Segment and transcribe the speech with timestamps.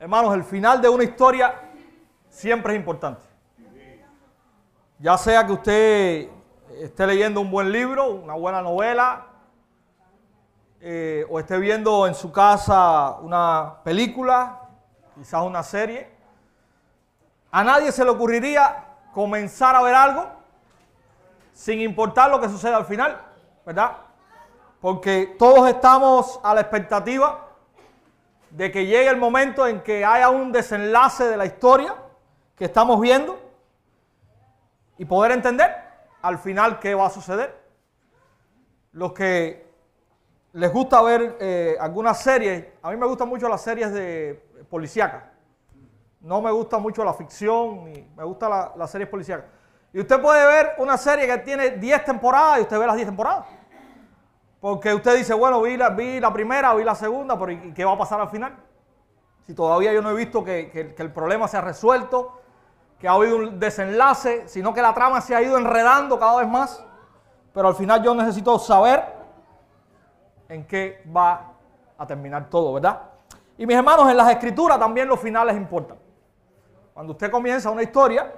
[0.00, 1.60] Hermanos, el final de una historia
[2.28, 3.26] siempre es importante.
[5.00, 6.28] Ya sea que usted
[6.80, 9.26] esté leyendo un buen libro, una buena novela,
[10.80, 14.60] eh, o esté viendo en su casa una película,
[15.16, 16.08] quizás una serie,
[17.50, 20.28] a nadie se le ocurriría comenzar a ver algo
[21.52, 23.20] sin importar lo que suceda al final,
[23.66, 23.96] ¿verdad?
[24.80, 27.47] Porque todos estamos a la expectativa
[28.50, 31.94] de que llegue el momento en que haya un desenlace de la historia
[32.56, 33.38] que estamos viendo
[34.96, 35.74] y poder entender
[36.22, 37.56] al final qué va a suceder.
[38.92, 39.68] Los que
[40.52, 45.24] les gusta ver eh, algunas series, a mí me gustan mucho las series de policíacas.
[46.20, 49.46] No me gusta mucho la ficción, ni me gusta la, las series policíacas.
[49.92, 53.08] Y usted puede ver una serie que tiene 10 temporadas y usted ve las 10
[53.08, 53.46] temporadas.
[54.60, 57.84] Porque usted dice, bueno, vi la, vi la primera, vi la segunda, pero ¿y qué
[57.84, 58.56] va a pasar al final?
[59.46, 62.40] Si todavía yo no he visto que, que, el problema se ha resuelto,
[62.98, 66.48] que ha habido un desenlace, sino que la trama se ha ido enredando cada vez
[66.48, 66.84] más.
[67.54, 69.04] Pero al final yo necesito saber
[70.48, 71.52] en qué va
[71.96, 73.02] a terminar todo, ¿verdad?
[73.56, 75.98] Y mis hermanos, en las escrituras también los finales importan.
[76.92, 78.32] Cuando usted comienza una historia,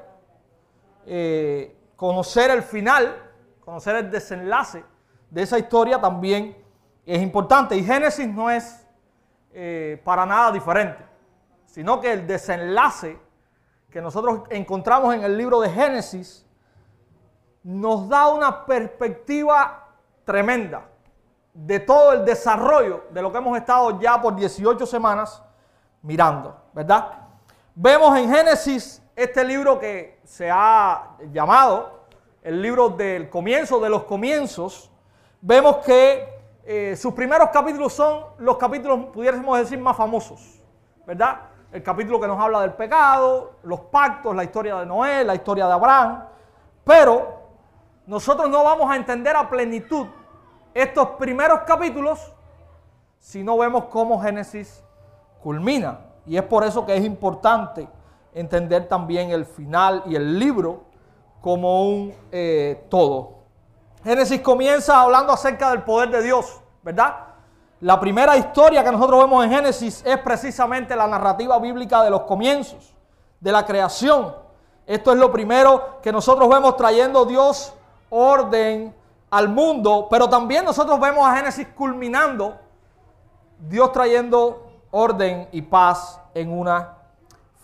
[1.07, 3.31] eh, conocer el final,
[3.65, 4.85] conocer el desenlace
[5.31, 6.57] de esa historia también
[7.07, 7.77] es importante.
[7.77, 8.87] Y Génesis no es
[9.53, 11.05] eh, para nada diferente,
[11.67, 13.19] sino que el desenlace
[13.91, 16.47] que nosotros encontramos en el libro de Génesis
[17.63, 19.89] nos da una perspectiva
[20.25, 20.87] tremenda
[21.53, 25.43] de todo el desarrollo de lo que hemos estado ya por 18 semanas
[26.03, 27.19] mirando, ¿verdad?
[27.75, 32.05] Vemos en Génesis este libro que se ha llamado
[32.43, 34.91] el libro del comienzo de los comienzos.
[35.43, 36.29] Vemos que
[36.65, 40.61] eh, sus primeros capítulos son los capítulos, pudiésemos decir, más famosos,
[41.07, 41.41] ¿verdad?
[41.73, 45.67] El capítulo que nos habla del pecado, los pactos, la historia de Noé, la historia
[45.67, 46.25] de Abraham.
[46.85, 47.41] Pero
[48.07, 50.07] nosotros no vamos a entender a plenitud
[50.75, 52.35] estos primeros capítulos
[53.19, 54.85] si no vemos cómo Génesis
[55.43, 56.01] culmina.
[56.27, 57.89] Y es por eso que es importante
[58.35, 60.85] entender también el final y el libro
[61.41, 63.40] como un eh, todo.
[64.03, 67.15] Génesis comienza hablando acerca del poder de Dios, ¿verdad?
[67.81, 72.23] La primera historia que nosotros vemos en Génesis es precisamente la narrativa bíblica de los
[72.23, 72.95] comienzos,
[73.41, 74.35] de la creación.
[74.87, 77.73] Esto es lo primero que nosotros vemos trayendo Dios
[78.11, 78.95] orden
[79.31, 82.57] al mundo, pero también nosotros vemos a Génesis culminando,
[83.59, 86.97] Dios trayendo orden y paz en una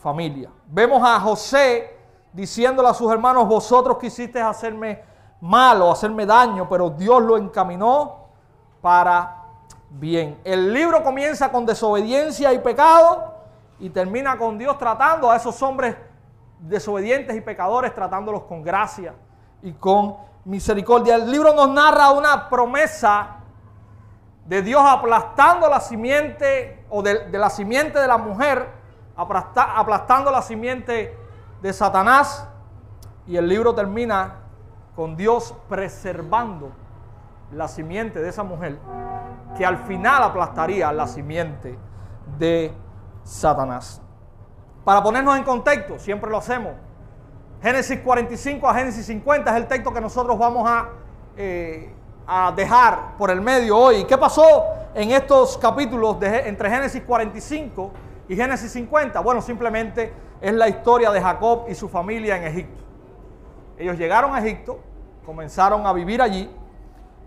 [0.01, 0.51] familia.
[0.67, 1.99] Vemos a José
[2.33, 5.03] diciéndole a sus hermanos, vosotros quisisteis hacerme
[5.41, 8.27] malo, hacerme daño, pero Dios lo encaminó
[8.81, 9.43] para
[9.91, 10.41] bien.
[10.45, 13.35] El libro comienza con desobediencia y pecado
[13.79, 15.97] y termina con Dios tratando a esos hombres
[16.61, 19.15] desobedientes y pecadores, tratándolos con gracia
[19.63, 21.17] y con misericordia.
[21.17, 23.37] El libro nos narra una promesa
[24.47, 28.69] de Dios aplastando la simiente o de, la simiente de la mujer,
[29.17, 31.17] aplasta, aplastando la simiente
[31.61, 32.49] de Satanás.
[33.27, 34.46] Y el libro termina
[34.97, 36.73] con Dios preservando
[37.53, 38.79] la simiente de esa mujer,
[39.57, 41.79] que al final aplastaría la simiente
[42.39, 42.73] de
[43.23, 44.01] Satanás.
[44.85, 46.73] Para ponernos en contexto, siempre lo hacemos,
[47.63, 50.89] Génesis 45 a Génesis 50 es el texto que nosotros vamos a,
[51.37, 51.91] eh,
[52.27, 54.05] a dejar por el medio hoy.
[54.05, 54.65] ¿Qué pasó
[54.95, 57.91] en estos capítulos entre Génesis 45
[58.29, 59.21] y Génesis 50?
[59.21, 62.86] Bueno, simplemente es la historia de Jacob y su familia en Egipto.
[63.79, 64.79] Ellos llegaron a Egipto,
[65.25, 66.51] comenzaron a vivir allí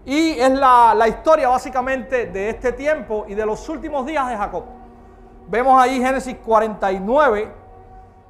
[0.06, 4.64] y es la, historia básicamente de este tiempo y de los últimos días de Jacob.
[5.48, 7.52] Vemos ahí Génesis 49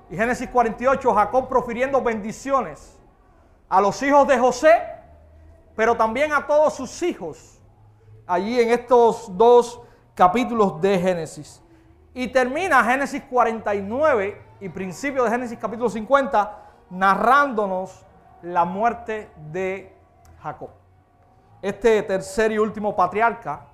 [0.09, 2.97] y Génesis 48, Jacob profiriendo bendiciones
[3.68, 4.81] a los hijos de José,
[5.75, 7.62] pero también a todos sus hijos,
[8.25, 9.81] allí en estos dos
[10.16, 11.62] capítulos de Génesis.
[12.13, 16.57] Y termina Génesis 49 y principio de Génesis capítulo 50
[16.89, 18.06] narrándonos
[18.41, 19.95] la muerte de
[20.41, 20.69] Jacob.
[21.62, 23.68] Este tercer y último patriarca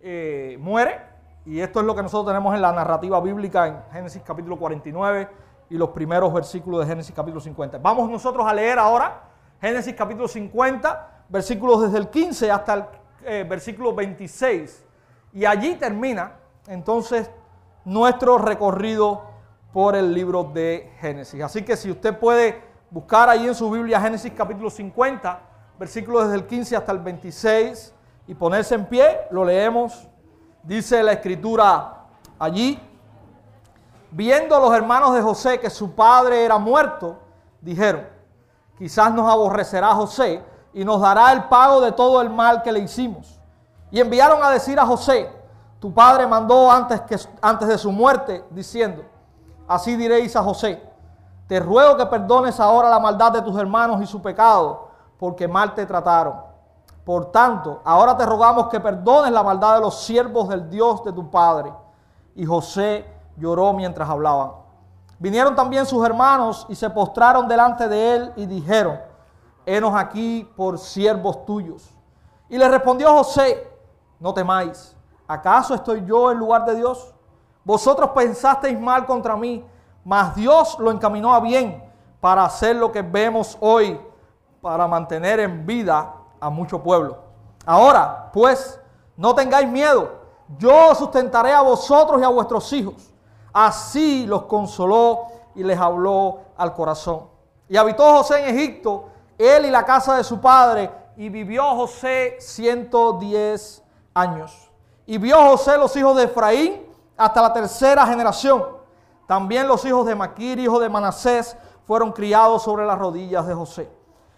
[0.00, 1.00] eh, muere
[1.44, 5.28] y esto es lo que nosotros tenemos en la narrativa bíblica en Génesis capítulo 49
[5.70, 7.78] y los primeros versículos de Génesis capítulo 50.
[7.78, 9.22] Vamos nosotros a leer ahora
[9.60, 12.84] Génesis capítulo 50, versículos desde el 15 hasta el
[13.24, 14.84] eh, versículo 26.
[15.34, 16.32] Y allí termina
[16.66, 17.30] entonces
[17.84, 19.22] nuestro recorrido
[19.72, 21.42] por el libro de Génesis.
[21.42, 22.60] Así que si usted puede
[22.90, 25.40] buscar ahí en su Biblia Génesis capítulo 50,
[25.78, 27.94] versículos desde el 15 hasta el 26
[28.28, 30.08] y ponerse en pie, lo leemos.
[30.62, 32.04] Dice la escritura
[32.38, 32.80] allí.
[34.10, 37.18] viendo los hermanos de José que su padre era muerto,
[37.60, 38.06] dijeron,
[38.78, 40.42] quizás nos aborrecerá José
[40.72, 43.40] y nos dará el pago de todo el mal que le hicimos.
[43.90, 45.30] Y enviaron a decir a José,
[45.80, 49.04] tu padre mandó antes, que, antes de su muerte, diciendo,
[49.68, 50.82] así diréis a José,
[51.46, 54.88] te ruego que perdones ahora la maldad de tus hermanos y su pecado,
[55.18, 56.34] porque mal te trataron.
[57.04, 61.12] Por tanto, ahora te rogamos que perdones la maldad de los siervos del Dios de
[61.12, 61.72] tu padre.
[62.34, 63.06] Y José
[63.36, 64.50] lloró mientras hablaban.
[65.18, 69.00] Vinieron también sus hermanos y se postraron delante de él y dijeron,
[69.64, 71.94] henos aquí por siervos tuyos.
[72.48, 73.70] Y le respondió José,
[74.18, 74.96] no temáis,
[75.26, 77.14] ¿acaso estoy yo en lugar de Dios?
[77.64, 79.64] Vosotros pensasteis mal contra mí,
[80.06, 81.82] mas Dios lo encaminó a bien
[82.20, 84.00] para hacer lo que vemos hoy,
[84.62, 87.18] para mantener en vida a mucho pueblo.
[87.66, 88.80] Ahora, pues,
[89.16, 90.12] no tengáis miedo,
[90.58, 93.12] yo sustentaré a vosotros y a vuestros hijos.
[93.52, 95.26] Así los consoló
[95.56, 97.22] y les habló al corazón.
[97.68, 102.36] Y habitó José en Egipto, él y la casa de su padre, y vivió José
[102.38, 103.82] 110
[104.14, 104.70] años.
[105.04, 106.86] Y vio José los hijos de Efraín
[107.16, 108.75] hasta la tercera generación.
[109.26, 113.90] También los hijos de Maquir, hijo de Manasés, fueron criados sobre las rodillas de José.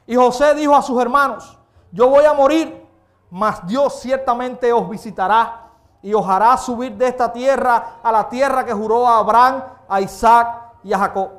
[0.07, 1.59] Y José dijo a sus hermanos,
[1.93, 2.87] yo voy a morir,
[3.31, 5.71] mas Dios ciertamente os visitará
[6.03, 10.01] y os hará subir de esta tierra a la tierra que juró a Abraham, a
[10.01, 10.49] Isaac
[10.83, 11.31] y a Jacob.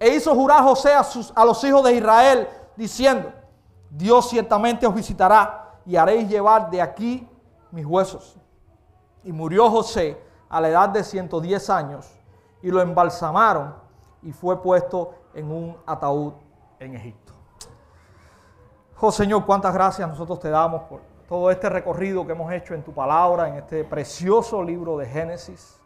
[0.00, 3.32] E hizo jurar José a, a los hijos de Israel, diciendo,
[3.90, 7.28] Dios ciertamente os visitará y haréis llevar de aquí
[7.70, 8.36] mis huesos.
[9.22, 12.17] Y murió José a la edad de 110 años
[12.62, 13.74] y lo embalsamaron
[14.22, 16.32] y fue puesto en un ataúd
[16.78, 17.32] en Egipto.
[19.00, 22.82] Oh Señor, cuántas gracias nosotros te damos por todo este recorrido que hemos hecho en
[22.82, 25.80] tu palabra, en este precioso libro de Génesis.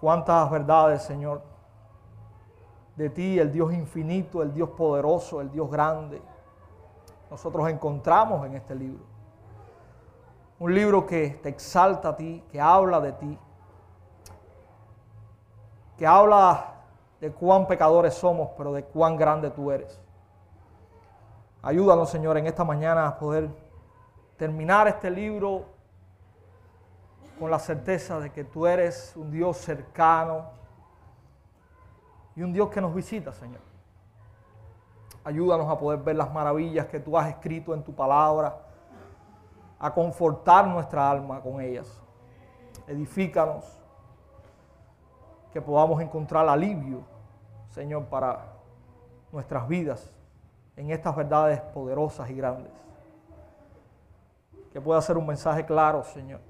[0.00, 1.40] Cuántas verdades, Señor,
[2.96, 6.20] de ti, el Dios infinito, el Dios poderoso, el Dios grande,
[7.30, 9.04] nosotros encontramos en este libro.
[10.58, 13.38] Un libro que te exalta a ti, que habla de ti,
[15.96, 16.74] que habla
[17.20, 20.00] de cuán pecadores somos, pero de cuán grande tú eres.
[21.62, 23.48] Ayúdanos, Señor, en esta mañana a poder
[24.36, 25.64] terminar este libro
[27.38, 30.50] con la certeza de que tú eres un Dios cercano
[32.36, 33.60] y un Dios que nos visita, Señor.
[35.24, 38.58] Ayúdanos a poder ver las maravillas que tú has escrito en tu palabra,
[39.78, 42.02] a confortar nuestra alma con ellas.
[42.86, 43.64] Edifícanos,
[45.54, 47.04] que podamos encontrar alivio,
[47.68, 48.44] Señor, para
[49.30, 50.12] nuestras vidas
[50.74, 52.72] en estas verdades poderosas y grandes.
[54.72, 56.40] Que pueda ser un mensaje claro, Señor.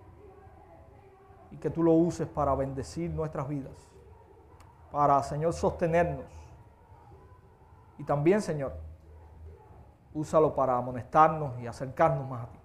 [1.50, 3.76] Y que tú lo uses para bendecir nuestras vidas.
[4.90, 6.24] Para, Señor, sostenernos.
[7.98, 8.72] Y también, Señor,
[10.14, 12.58] úsalo para amonestarnos y acercarnos más a ti.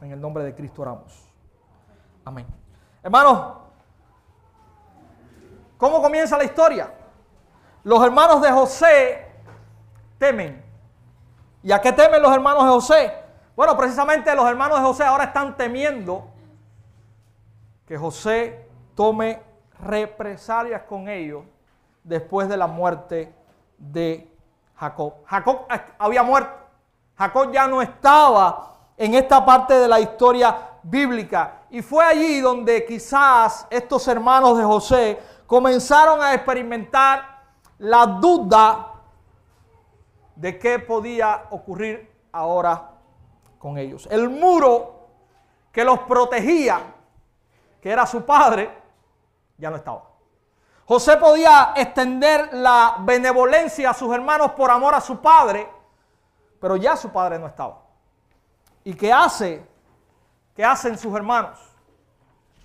[0.00, 1.32] En el nombre de Cristo oramos.
[2.24, 2.46] Amén.
[3.04, 3.61] Hermanos,
[5.82, 6.94] ¿cómo comienza la historia?
[7.82, 9.26] Los hermanos de José
[10.16, 10.62] temen
[11.64, 13.14] ¿Y a qué temen los hermanos de José?
[13.56, 16.28] Bueno, precisamente los hermanos de José ahora están temiendo
[17.84, 19.42] que José tome
[19.80, 21.44] represalias con ellos
[22.04, 23.34] después de la muerte
[23.76, 24.28] de
[24.76, 25.14] Jacob.
[25.26, 25.66] Jacob
[25.98, 26.52] había muerto.
[27.16, 31.62] Jacob ya no estaba en esta parte de la historia bíblica.
[31.70, 35.18] Y fue allí donde quizás estos hermanos de José
[35.52, 37.42] comenzaron a experimentar
[37.76, 38.90] la duda
[40.34, 42.92] de qué podía ocurrir ahora
[43.58, 44.08] con ellos.
[44.10, 45.08] El muro
[45.70, 46.80] que los protegía,
[47.82, 48.74] que era su padre,
[49.58, 50.04] ya no estaba.
[50.86, 55.68] José podía extender la benevolencia a sus hermanos por amor a su padre,
[56.62, 57.78] pero ya su padre no estaba.
[58.84, 59.62] ¿Y qué hace?
[60.56, 61.58] ¿Qué hacen sus hermanos?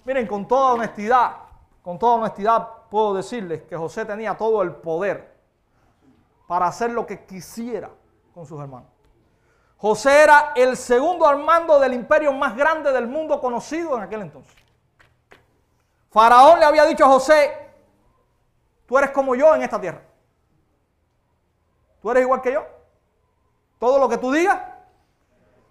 [0.06, 1.36] Miren, con toda honestidad,
[1.84, 5.36] con toda honestidad puedo decirles que José tenía todo el poder
[6.48, 7.90] para hacer lo que quisiera
[8.34, 8.90] con sus hermanos.
[9.78, 14.22] José era el segundo al mando del imperio más grande del mundo conocido en aquel
[14.22, 14.56] entonces.
[16.10, 17.70] Faraón le había dicho a José,
[18.88, 20.02] tú eres como yo en esta tierra.
[22.02, 22.66] Tú eres igual que yo.
[23.80, 24.60] Todo lo que tú digas.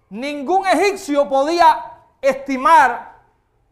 [0.09, 3.17] Ningún egipcio podía estimar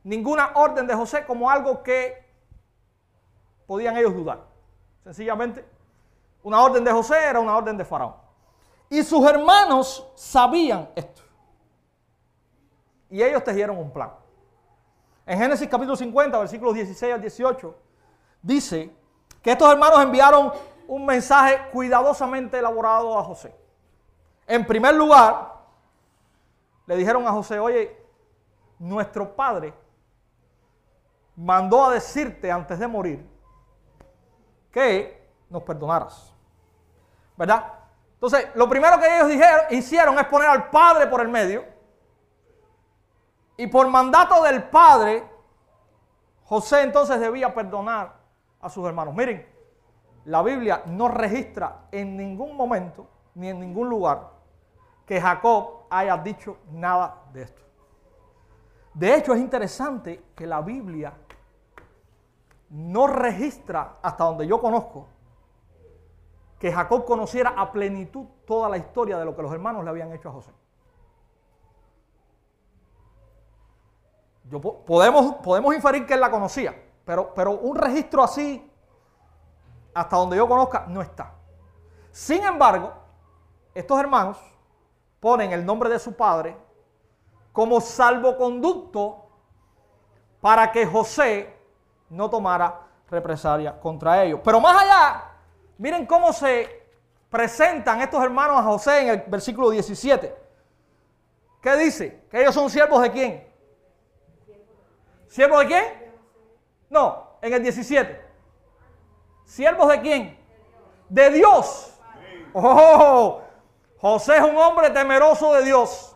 [0.03, 2.24] ninguna orden de José como algo que
[3.67, 4.45] podían ellos dudar.
[5.03, 5.65] Sencillamente
[6.45, 8.13] una orden de José era una orden de Faraón.
[8.87, 11.23] Y sus hermanos sabían esto.
[13.09, 14.11] Y ellos tejieron un plan.
[15.25, 17.75] En Génesis capítulo 50, versículos 16 al 18,
[18.43, 18.95] dice
[19.41, 20.51] que estos hermanos enviaron
[20.87, 23.55] un mensaje cuidadosamente elaborado a José.
[24.45, 25.51] En primer lugar,
[26.85, 27.99] le dijeron a José, oye,
[28.77, 29.73] nuestro padre
[31.35, 33.34] mandó a decirte antes de morir
[34.75, 36.35] que nos perdonaras.
[37.37, 37.63] ¿Verdad?
[38.15, 41.63] Entonces, lo primero que ellos dijeron, hicieron es poner al padre por el medio.
[43.55, 45.23] Y por mandato del padre,
[46.43, 48.15] José entonces debía perdonar
[48.59, 49.15] a sus hermanos.
[49.15, 49.47] Miren,
[50.25, 54.29] la Biblia no registra en ningún momento ni en ningún lugar
[55.05, 57.61] que Jacob haya dicho nada de esto.
[58.93, 61.13] De hecho, es interesante que la Biblia
[62.69, 65.07] no registra, hasta donde yo conozco,
[66.59, 70.11] que Jacob conociera a plenitud toda la historia de lo que los hermanos le habían
[70.13, 70.51] hecho a José.
[74.85, 78.71] Podemos, podemos inferir que él la conocía, pero, pero un registro así,
[79.93, 81.33] hasta donde yo conozca, no está.
[82.11, 82.93] Sin embargo,
[83.73, 84.39] estos hermanos
[85.19, 86.55] ponen el nombre de su padre
[87.51, 89.27] como salvoconducto
[90.41, 91.54] para que José
[92.09, 94.39] no tomara represalia contra ellos.
[94.43, 95.31] Pero más allá,
[95.77, 96.85] miren cómo se
[97.29, 100.35] presentan estos hermanos a José en el versículo 17.
[101.61, 102.25] ¿Qué dice?
[102.29, 103.47] Que ellos son siervos de quién?
[105.27, 106.13] ¿Siervos de quién?
[106.89, 108.23] No, en el 17.
[109.43, 110.39] ¿Siervos de quién?
[111.09, 111.99] De Dios.
[112.53, 113.41] Oh,
[113.99, 116.15] José es un hombre temeroso de Dios.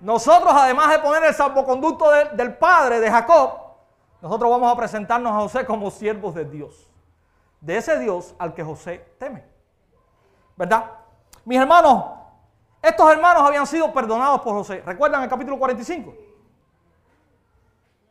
[0.00, 3.61] Nosotros, además de poner el salvoconducto del padre de Jacob,
[4.22, 6.88] nosotros vamos a presentarnos a José como siervos de Dios.
[7.60, 9.44] De ese Dios al que José teme.
[10.56, 10.92] ¿Verdad?
[11.44, 12.04] Mis hermanos,
[12.80, 14.80] estos hermanos habían sido perdonados por José.
[14.86, 16.14] ¿Recuerdan el capítulo 45?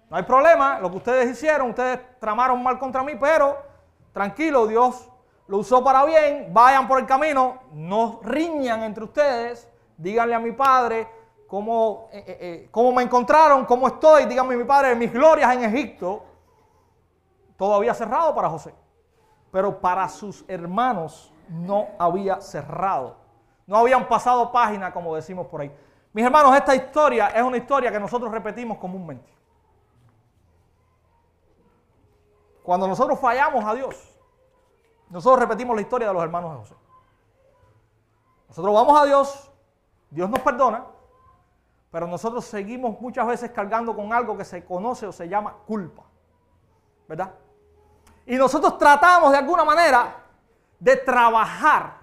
[0.10, 3.58] No hay problema, lo que ustedes hicieron, ustedes tramaron mal contra mí, pero
[4.12, 5.10] tranquilo, Dios
[5.48, 10.52] lo usó para bien, vayan por el camino, no riñan entre ustedes, díganle a mi
[10.52, 11.08] padre
[11.52, 15.54] cómo, eh, eh, eh, cómo me encontraron, cómo estoy, díganme a mi padre mis glorias
[15.54, 16.24] en Egipto.
[17.58, 18.74] Todo había cerrado para José,
[19.52, 23.18] pero para sus hermanos no había cerrado.
[23.68, 25.76] No habían pasado página, como decimos por ahí.
[26.14, 29.30] Mis hermanos, esta historia es una historia que nosotros repetimos comúnmente.
[32.64, 34.18] Cuando nosotros fallamos a Dios,
[35.10, 36.76] nosotros repetimos la historia de los hermanos de José.
[38.48, 39.52] Nosotros vamos a Dios,
[40.12, 40.86] Dios nos perdona,
[41.92, 46.04] pero nosotros seguimos muchas veces cargando con algo que se conoce o se llama culpa.
[47.08, 47.34] ¿Verdad?
[48.26, 50.16] Y nosotros tratamos de alguna manera
[50.80, 51.98] de trabajar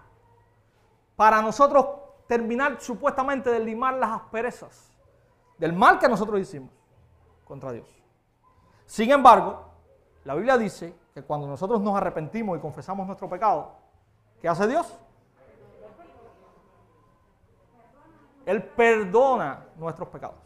[1.17, 1.87] para nosotros
[2.27, 4.93] terminar supuestamente de limar las asperezas
[5.57, 6.71] del mal que nosotros hicimos
[7.45, 7.89] contra Dios.
[8.85, 9.65] Sin embargo,
[10.25, 13.73] la Biblia dice que cuando nosotros nos arrepentimos y confesamos nuestro pecado,
[14.41, 14.99] ¿qué hace Dios?
[18.49, 20.37] Él perdona nuestros pecados.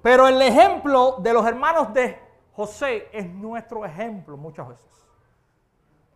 [0.00, 2.16] Pero el ejemplo de los hermanos de
[2.52, 4.86] José es nuestro ejemplo muchas veces.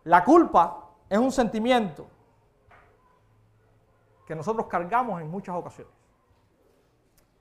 [0.04, 2.06] La culpa es un sentimiento
[4.28, 5.92] que nosotros cargamos en muchas ocasiones.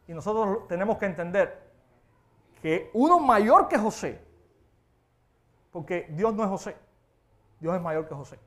[0.08, 1.72] Y nosotros tenemos que entender
[2.60, 4.26] que uno mayor que José
[5.72, 6.76] porque Dios no es José,
[7.60, 8.40] Dios es mayor que José.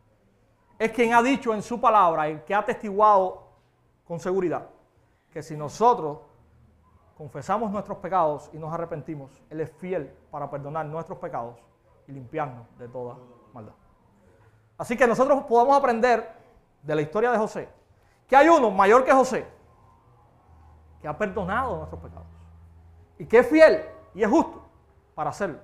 [0.77, 3.47] Es quien ha dicho en su palabra y que ha testiguado
[4.05, 4.69] con seguridad
[5.33, 6.19] que si nosotros
[7.17, 11.57] confesamos nuestros pecados y nos arrepentimos, Él es fiel para perdonar nuestros pecados
[12.07, 13.17] y limpiarnos de toda
[13.53, 13.75] maldad.
[14.79, 16.33] Así que nosotros podemos aprender
[16.83, 17.69] de la historia de José
[18.27, 19.47] que hay uno mayor que José
[21.03, 22.27] que ha perdonado nuestros pecados
[23.19, 23.85] y que es fiel
[24.15, 24.63] y es justo
[25.15, 25.59] para hacerlo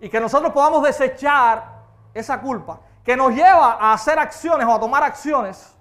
[0.00, 1.82] y que nosotros podamos desechar
[2.14, 5.76] esa culpa que nos lleva a hacer acciones o a tomar acciones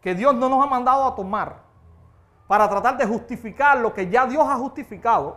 [0.00, 1.67] que Dios no nos ha mandado a tomar
[2.48, 5.36] para tratar de justificar lo que ya Dios ha justificado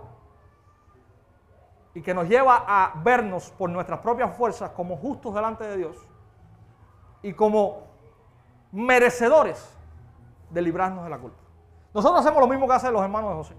[1.93, 5.97] y que nos lleva a vernos por nuestras propias fuerzas como justos delante de Dios
[7.21, 7.83] y como
[8.71, 9.77] merecedores
[10.49, 11.37] de librarnos de la culpa.
[11.93, 13.55] Nosotros hacemos lo mismo que hacen los hermanos de José.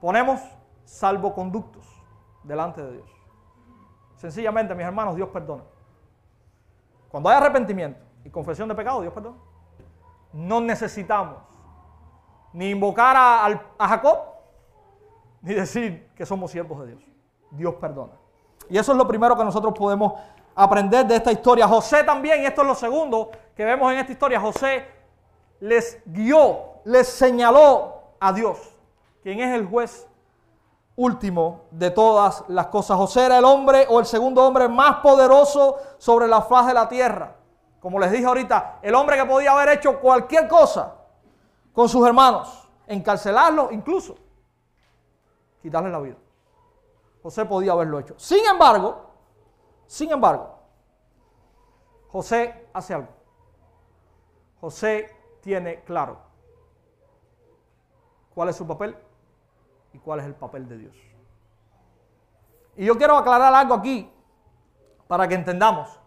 [0.00, 0.40] Ponemos
[0.84, 1.84] salvoconductos
[2.44, 3.10] delante de Dios.
[4.14, 5.64] Sencillamente, mis hermanos, Dios perdona.
[7.08, 9.36] Cuando hay arrepentimiento y confesión de pecado, Dios perdona.
[10.32, 11.38] No necesitamos
[12.58, 14.18] ni invocar a, Jacob,
[15.42, 17.02] ni decir que somos siervos de Dios.
[17.52, 18.14] Dios perdona.
[18.68, 20.14] Y eso es lo primero que nosotros podemos
[20.56, 21.68] aprender de esta historia.
[21.68, 24.84] José también, esto es lo segundo que vemos en esta historia, José
[25.60, 28.58] les guió, les señaló a Dios,
[29.22, 30.08] quien es el juez
[30.96, 32.96] último de todas las cosas.
[32.96, 36.88] José era el hombre o el segundo hombre más poderoso sobre la faz de la
[36.88, 37.36] tierra.
[37.78, 40.97] Como les dije ahorita, el hombre que podía haber hecho cualquier cosa
[41.78, 44.16] con sus hermanos, encarcelarlos incluso,
[45.62, 46.16] quitarle la vida.
[47.22, 48.14] José podía haberlo hecho.
[48.16, 49.12] Sin embargo,
[49.86, 50.58] sin embargo,
[52.08, 53.10] José hace algo.
[54.60, 56.18] José tiene claro
[58.34, 58.96] cuál es su papel
[59.92, 60.96] y cuál es el papel de Dios.
[62.74, 64.10] Y yo quiero aclarar algo aquí
[65.06, 66.00] para que entendamos.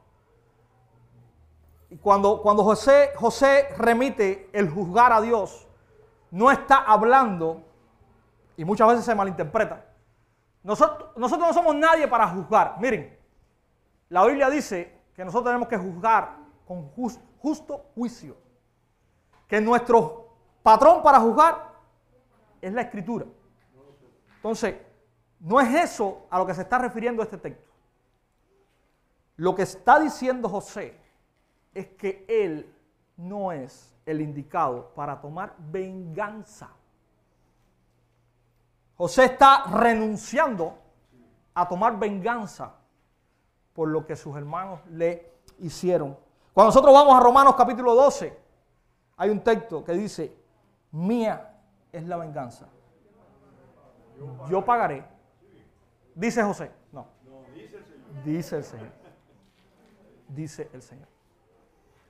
[2.00, 5.68] Cuando, cuando José, remite el juzgar a Dios,
[6.30, 7.64] no está hablando,
[8.56, 9.86] y muchas veces se malinterpreta,
[10.64, 12.78] nosotros, nosotros no somos nadie para juzgar.
[12.80, 13.18] Miren,
[14.10, 18.38] la Biblia dice que nosotros tenemos que juzgar con justo juicio.
[19.48, 20.30] Que nuestro
[20.64, 21.72] patrón para juzgar
[22.62, 23.26] es la escritura.
[24.36, 24.76] Entonces,
[25.40, 27.72] no es eso a lo que se está refiriendo este texto.
[29.36, 31.01] Lo que está diciendo José
[31.74, 32.74] es que él
[33.18, 36.70] no es el indicado para tomar venganza.
[38.96, 40.78] José está renunciando
[41.54, 42.76] a tomar venganza
[43.74, 46.18] por lo que sus hermanos le hicieron.
[46.54, 48.38] Cuando nosotros vamos a Romanos capítulo 12,
[49.18, 50.36] hay un texto que dice,
[50.92, 51.58] mía
[51.92, 52.68] es la venganza.
[54.50, 55.04] Yo pagaré.
[56.14, 56.72] Dice José.
[56.92, 57.08] No.
[58.24, 58.92] Dice el Señor.
[60.28, 61.11] Dice el Señor.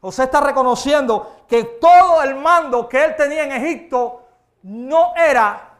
[0.01, 4.23] José está reconociendo que todo el mando que él tenía en Egipto
[4.63, 5.77] no era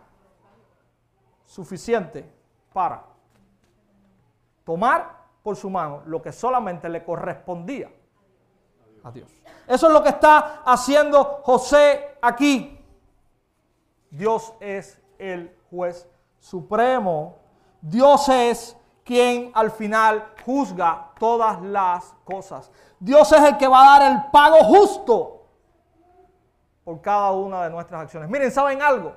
[1.45, 2.31] suficiente
[2.71, 3.03] para
[4.63, 7.91] tomar por su mano lo que solamente le correspondía
[9.03, 9.29] a Dios.
[9.67, 12.79] Eso es lo que está haciendo José aquí.
[14.11, 16.07] Dios es el juez
[16.39, 17.37] supremo.
[17.81, 22.71] Dios es quien al final juzga todas las cosas.
[23.01, 25.47] Dios es el que va a dar el pago justo
[26.83, 28.29] por cada una de nuestras acciones.
[28.29, 29.15] Miren, ¿saben algo?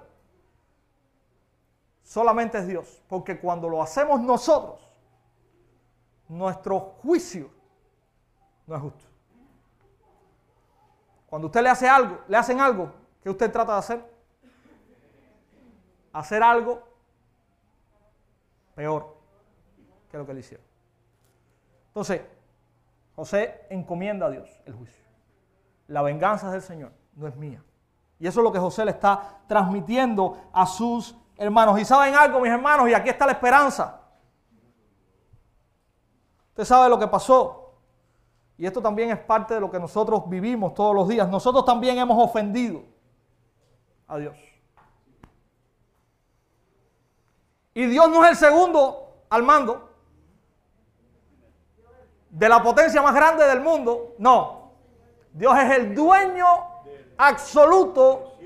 [2.02, 4.80] Solamente es Dios, porque cuando lo hacemos nosotros,
[6.28, 7.50] nuestro juicio
[8.66, 9.04] no es justo.
[11.28, 12.90] Cuando usted le hace algo, le hacen algo,
[13.22, 14.14] ¿qué usted trata de hacer?
[16.10, 16.82] Hacer algo
[18.74, 19.14] peor
[20.10, 20.64] que lo que le hicieron.
[21.88, 22.22] Entonces,
[23.16, 25.04] José encomienda a Dios el juicio.
[25.86, 27.62] La venganza es del Señor, no es mía.
[28.18, 31.78] Y eso es lo que José le está transmitiendo a sus hermanos.
[31.80, 34.00] Y saben algo, mis hermanos, y aquí está la esperanza.
[36.50, 37.60] Usted sabe lo que pasó.
[38.56, 41.28] Y esto también es parte de lo que nosotros vivimos todos los días.
[41.28, 42.82] Nosotros también hemos ofendido
[44.06, 44.36] a Dios.
[47.74, 49.93] Y Dios no es el segundo al mando
[52.34, 54.14] de la potencia más grande del mundo.
[54.18, 54.72] No.
[55.32, 56.46] Dios es el dueño
[57.16, 58.38] absoluto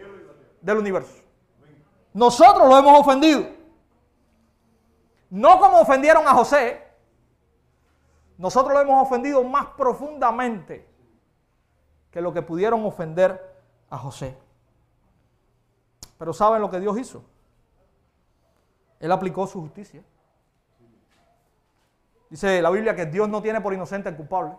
[0.61, 1.23] del universo.
[2.13, 3.47] Nosotros lo hemos ofendido.
[5.31, 6.87] No como ofendieron a José,
[8.37, 10.87] nosotros lo hemos ofendido más profundamente
[12.11, 13.57] que lo que pudieron ofender
[13.89, 14.37] a José.
[16.19, 17.25] Pero ¿saben lo que Dios hizo?
[19.01, 20.03] Él aplicó su justicia.
[22.31, 24.57] Dice la Biblia que Dios no tiene por inocente al culpable.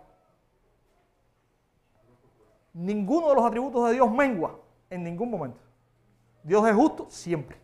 [2.73, 5.59] Ninguno de los atributos de Dios mengua en ningún momento.
[6.43, 7.59] Dios es justo siempre.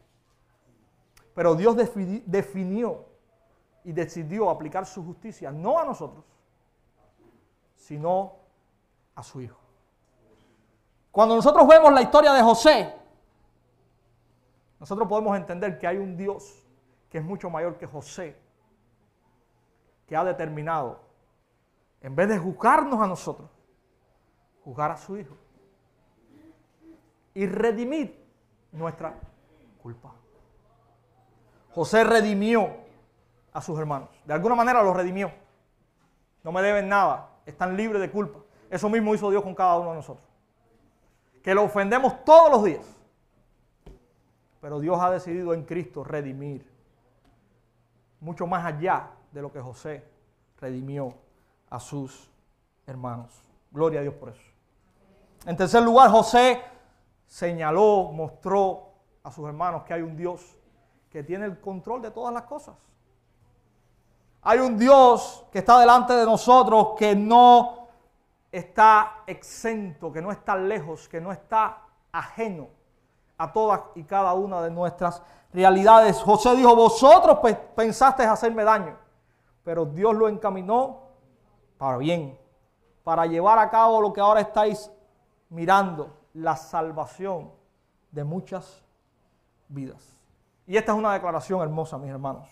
[1.33, 1.75] Pero Dios
[2.25, 3.05] definió
[3.83, 6.23] y decidió aplicar su justicia no a nosotros,
[7.75, 8.33] sino
[9.13, 9.59] a su Hijo.
[11.11, 12.93] Cuando nosotros vemos la historia de José,
[14.79, 16.63] nosotros podemos entender que hay un Dios
[17.09, 18.37] que es mucho mayor que José,
[20.07, 21.01] que ha determinado,
[22.01, 23.49] en vez de juzgarnos a nosotros,
[24.63, 25.35] juzgar a su Hijo
[27.33, 28.25] y redimir
[28.71, 29.19] nuestra
[29.81, 30.13] culpa.
[31.71, 32.69] José redimió
[33.51, 34.09] a sus hermanos.
[34.25, 35.31] De alguna manera los redimió.
[36.43, 38.39] No me deben nada, están libres de culpa.
[38.69, 40.25] Eso mismo hizo Dios con cada uno de nosotros.
[41.43, 42.85] Que lo ofendemos todos los días.
[44.61, 46.69] Pero Dios ha decidido en Cristo redimir.
[48.19, 50.01] Mucho más allá de lo que José
[50.57, 51.13] redimió
[51.69, 52.31] a sus
[52.87, 53.29] hermanos.
[53.69, 54.41] Gloria a Dios por eso.
[55.45, 56.63] En tercer lugar, José
[57.27, 58.93] señaló, mostró
[59.23, 60.55] a sus hermanos que hay un Dios
[61.09, 62.75] que tiene el control de todas las cosas.
[64.41, 67.89] Hay un Dios que está delante de nosotros que no
[68.49, 71.81] está exento, que no está lejos, que no está
[72.13, 72.69] ajeno
[73.37, 75.21] a todas y cada una de nuestras
[75.51, 76.21] realidades.
[76.21, 77.39] José dijo, vosotros
[77.75, 79.04] pensasteis hacerme daño,
[79.65, 81.01] pero Dios lo encaminó
[81.77, 82.39] para bien,
[83.03, 84.89] para llevar a cabo lo que ahora estáis
[85.49, 87.51] mirando, la salvación
[88.11, 88.83] de muchas
[89.67, 90.15] vidas.
[90.67, 92.47] Y esta es una declaración hermosa, mis hermanos.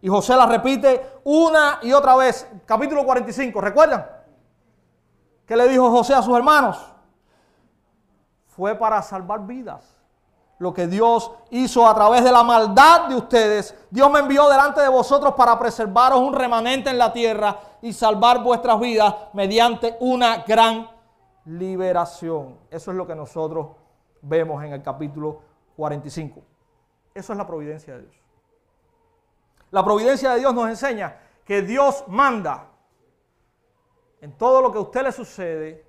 [0.00, 2.48] Y José la repite una y otra vez.
[2.64, 4.06] Capítulo 45, ¿recuerdan?
[5.44, 6.94] ¿Qué le dijo José a sus hermanos?
[8.46, 9.95] Fue para salvar vidas.
[10.58, 13.74] Lo que Dios hizo a través de la maldad de ustedes.
[13.90, 18.42] Dios me envió delante de vosotros para preservaros un remanente en la tierra y salvar
[18.42, 20.88] vuestras vidas mediante una gran
[21.44, 22.58] liberación.
[22.70, 23.68] Eso es lo que nosotros
[24.22, 25.40] vemos en el capítulo
[25.76, 26.40] 45.
[27.14, 28.14] Eso es la providencia de Dios.
[29.70, 32.68] La providencia de Dios nos enseña que Dios manda
[34.20, 35.86] en todo lo que a usted le sucede,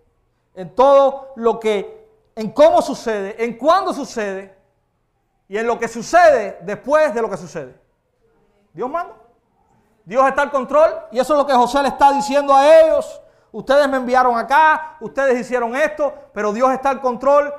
[0.54, 4.57] en todo lo que, en cómo sucede, en cuándo sucede
[5.48, 7.80] y en lo que sucede después de lo que sucede.
[8.74, 9.14] Dios manda.
[10.06, 13.22] Dios está al control y eso es lo que José le está diciendo a ellos.
[13.52, 17.54] Ustedes me enviaron acá, ustedes hicieron esto, pero Dios está al control.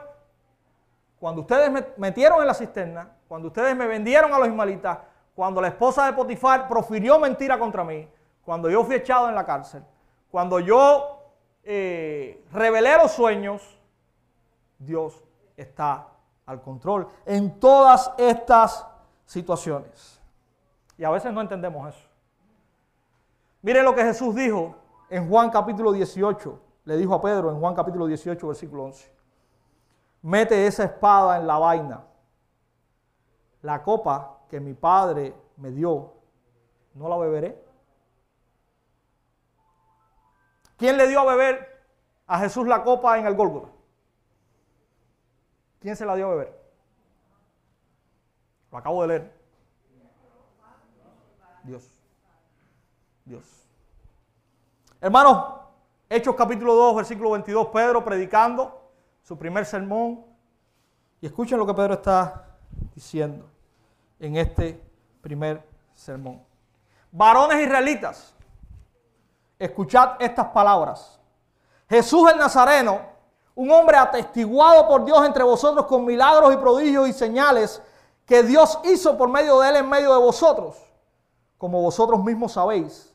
[1.18, 4.98] Cuando ustedes me metieron en la cisterna, cuando ustedes me vendieron a los ismalitas,
[5.34, 8.08] cuando la esposa de Potifar profirió mentira contra mí,
[8.44, 9.84] cuando yo fui echado en la cárcel,
[10.30, 11.32] cuando yo
[11.64, 13.78] eh, revelé los sueños,
[14.78, 15.22] Dios
[15.56, 16.06] está
[16.48, 18.86] al control en todas estas
[19.26, 20.18] situaciones.
[20.96, 22.08] Y a veces no entendemos eso.
[23.60, 24.74] Miren lo que Jesús dijo
[25.10, 26.60] en Juan capítulo 18.
[26.84, 29.12] Le dijo a Pedro en Juan capítulo 18, versículo 11.
[30.22, 32.04] Mete esa espada en la vaina.
[33.60, 36.14] La copa que mi padre me dio,
[36.94, 37.62] ¿no la beberé?
[40.78, 41.84] ¿Quién le dio a beber
[42.26, 43.68] a Jesús la copa en el Gólgota?
[45.80, 46.60] ¿Quién se la dio a beber?
[48.70, 49.38] Lo acabo de leer.
[51.62, 51.84] Dios.
[53.24, 53.44] Dios.
[55.00, 55.60] Hermanos,
[56.10, 58.90] Hechos capítulo 2, versículo 22, Pedro predicando
[59.22, 60.24] su primer sermón.
[61.20, 62.56] Y escuchen lo que Pedro está
[62.94, 63.50] diciendo
[64.18, 64.82] en este
[65.20, 65.62] primer
[65.94, 66.42] sermón.
[67.12, 68.34] Varones israelitas,
[69.58, 71.20] escuchad estas palabras.
[71.88, 73.00] Jesús el Nazareno,
[73.58, 77.82] un hombre atestiguado por Dios entre vosotros con milagros y prodigios y señales
[78.24, 80.76] que Dios hizo por medio de él en medio de vosotros,
[81.56, 83.12] como vosotros mismos sabéis.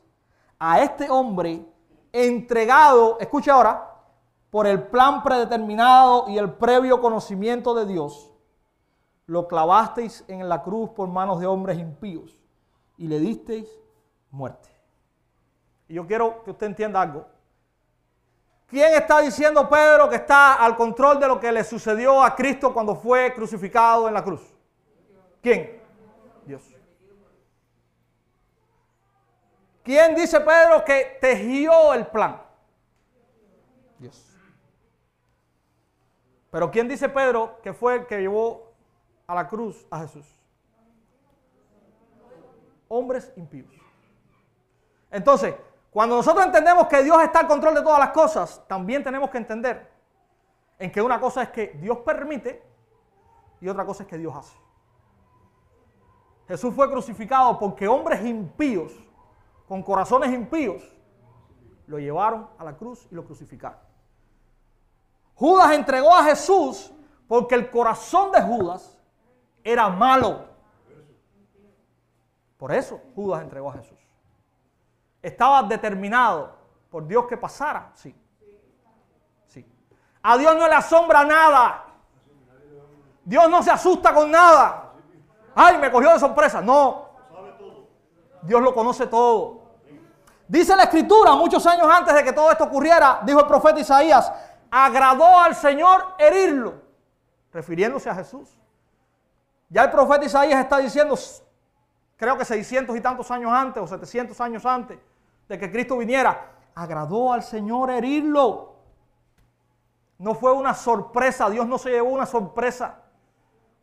[0.58, 1.64] A este hombre
[2.12, 3.90] entregado, escuche ahora,
[4.50, 8.30] por el plan predeterminado y el previo conocimiento de Dios
[9.24, 12.44] lo clavasteis en la cruz por manos de hombres impíos
[12.98, 13.66] y le disteis
[14.30, 14.68] muerte.
[15.88, 17.33] Y yo quiero que usted entienda algo.
[18.66, 22.72] ¿Quién está diciendo Pedro que está al control de lo que le sucedió a Cristo
[22.72, 24.42] cuando fue crucificado en la cruz?
[25.42, 25.80] ¿Quién?
[26.44, 26.62] Dios.
[29.82, 32.40] ¿Quién dice Pedro que tejió el plan?
[33.98, 34.24] Dios.
[36.50, 38.74] Pero ¿quién dice Pedro que fue el que llevó
[39.26, 40.26] a la cruz a Jesús.
[42.88, 43.72] Hombres impíos.
[45.10, 45.54] Entonces,
[45.94, 49.38] cuando nosotros entendemos que Dios está al control de todas las cosas, también tenemos que
[49.38, 49.92] entender
[50.76, 52.66] en que una cosa es que Dios permite
[53.60, 54.56] y otra cosa es que Dios hace.
[56.48, 58.92] Jesús fue crucificado porque hombres impíos,
[59.68, 60.82] con corazones impíos,
[61.86, 63.78] lo llevaron a la cruz y lo crucificaron.
[65.36, 66.92] Judas entregó a Jesús
[67.28, 69.00] porque el corazón de Judas
[69.62, 70.44] era malo.
[72.56, 74.04] Por eso Judas entregó a Jesús.
[75.24, 76.54] Estaba determinado
[76.90, 78.14] por Dios que pasara, sí.
[79.46, 79.66] Sí.
[80.22, 81.86] A Dios no le asombra nada.
[83.24, 84.92] Dios no se asusta con nada.
[85.54, 86.60] Ay, me cogió de sorpresa.
[86.60, 87.08] No.
[88.42, 89.62] Dios lo conoce todo.
[90.46, 94.30] Dice la escritura, muchos años antes de que todo esto ocurriera, dijo el profeta Isaías,
[94.70, 96.74] agradó al Señor herirlo,
[97.50, 98.50] refiriéndose a Jesús.
[99.70, 101.14] Ya el profeta Isaías está diciendo,
[102.18, 104.98] creo que 600 y tantos años antes o 700 años antes
[105.48, 108.74] de que Cristo viniera, agradó al Señor herirlo.
[110.18, 113.02] No fue una sorpresa, Dios no se llevó una sorpresa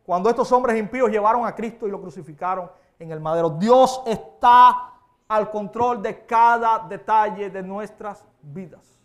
[0.04, 3.50] cuando estos hombres impíos llevaron a Cristo y lo crucificaron en el madero.
[3.50, 4.90] Dios está
[5.28, 8.98] al control de cada detalle de nuestras vidas.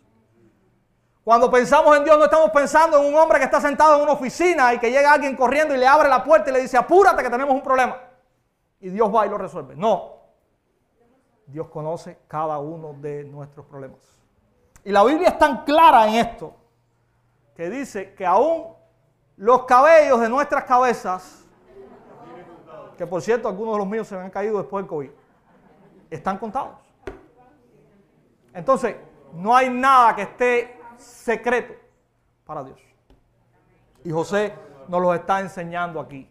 [1.22, 4.12] Cuando pensamos en Dios no estamos pensando en un hombre que está sentado en una
[4.12, 7.22] oficina y que llega alguien corriendo y le abre la puerta y le dice, apúrate
[7.22, 7.96] que tenemos un problema.
[8.80, 9.76] Y Dios va y lo resuelve.
[9.76, 10.17] No.
[11.48, 13.98] Dios conoce cada uno de nuestros problemas.
[14.84, 16.54] Y la Biblia es tan clara en esto
[17.56, 18.76] que dice que aún
[19.36, 21.44] Los cabellos de nuestras cabezas,
[22.96, 25.10] que por cierto algunos de los míos se me han caído después del COVID,
[26.10, 26.74] están contados.
[28.52, 28.96] Entonces,
[29.34, 31.74] no hay nada que esté secreto
[32.44, 32.80] para Dios.
[34.02, 34.54] Y José
[34.88, 36.28] nos lo está enseñando aquí.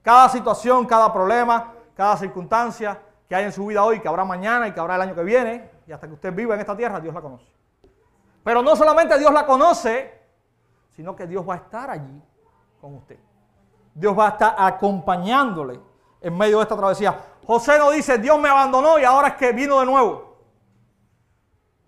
[0.00, 4.68] Cada situación, cada problema, cada circunstancia que hay en su vida hoy, que habrá mañana
[4.68, 7.00] y que habrá el año que viene, y hasta que usted viva en esta tierra,
[7.00, 7.46] Dios la conoce.
[8.42, 10.20] Pero no solamente Dios la conoce,
[10.90, 12.22] sino que Dios va a estar allí
[12.80, 13.18] con usted.
[13.94, 15.80] Dios va a estar acompañándole
[16.20, 17.18] en medio de esta travesía.
[17.46, 20.34] José no dice, Dios me abandonó y ahora es que vino de nuevo.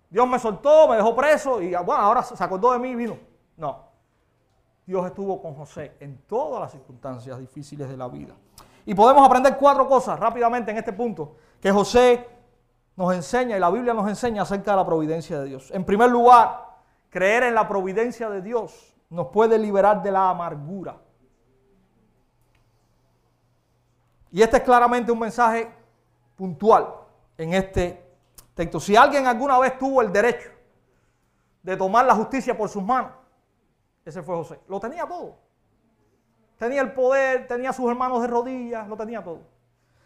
[0.09, 3.17] Dios me soltó, me dejó preso y bueno, ahora se acordó de mí y vino.
[3.57, 3.87] No.
[4.85, 8.33] Dios estuvo con José en todas las circunstancias difíciles de la vida.
[8.87, 12.25] Y podemos aprender cuatro cosas rápidamente en este punto que José
[12.95, 15.71] nos enseña y la Biblia nos enseña acerca de la providencia de Dios.
[15.71, 16.77] En primer lugar,
[17.09, 21.01] creer en la providencia de Dios nos puede liberar de la amargura.
[24.31, 25.69] Y este es claramente un mensaje
[26.37, 26.87] puntual
[27.37, 28.09] en este
[28.53, 28.79] texto.
[28.79, 30.49] Si alguien alguna vez tuvo el derecho
[31.61, 33.11] de tomar la justicia por sus manos,
[34.05, 34.61] ese fue José.
[34.69, 35.46] Lo tenía todo.
[36.57, 39.41] Tenía el poder, tenía a sus hermanos de rodillas, lo tenía todo.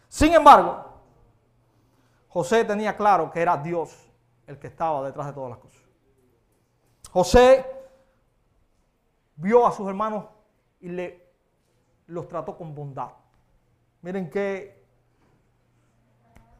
[0.07, 0.85] Sin embargo,
[2.27, 4.09] José tenía claro que era Dios
[4.47, 5.81] el que estaba detrás de todas las cosas.
[7.11, 7.65] José
[9.35, 10.25] vio a sus hermanos
[10.79, 11.29] y le,
[12.07, 13.09] los trató con bondad.
[14.01, 14.85] Miren qué,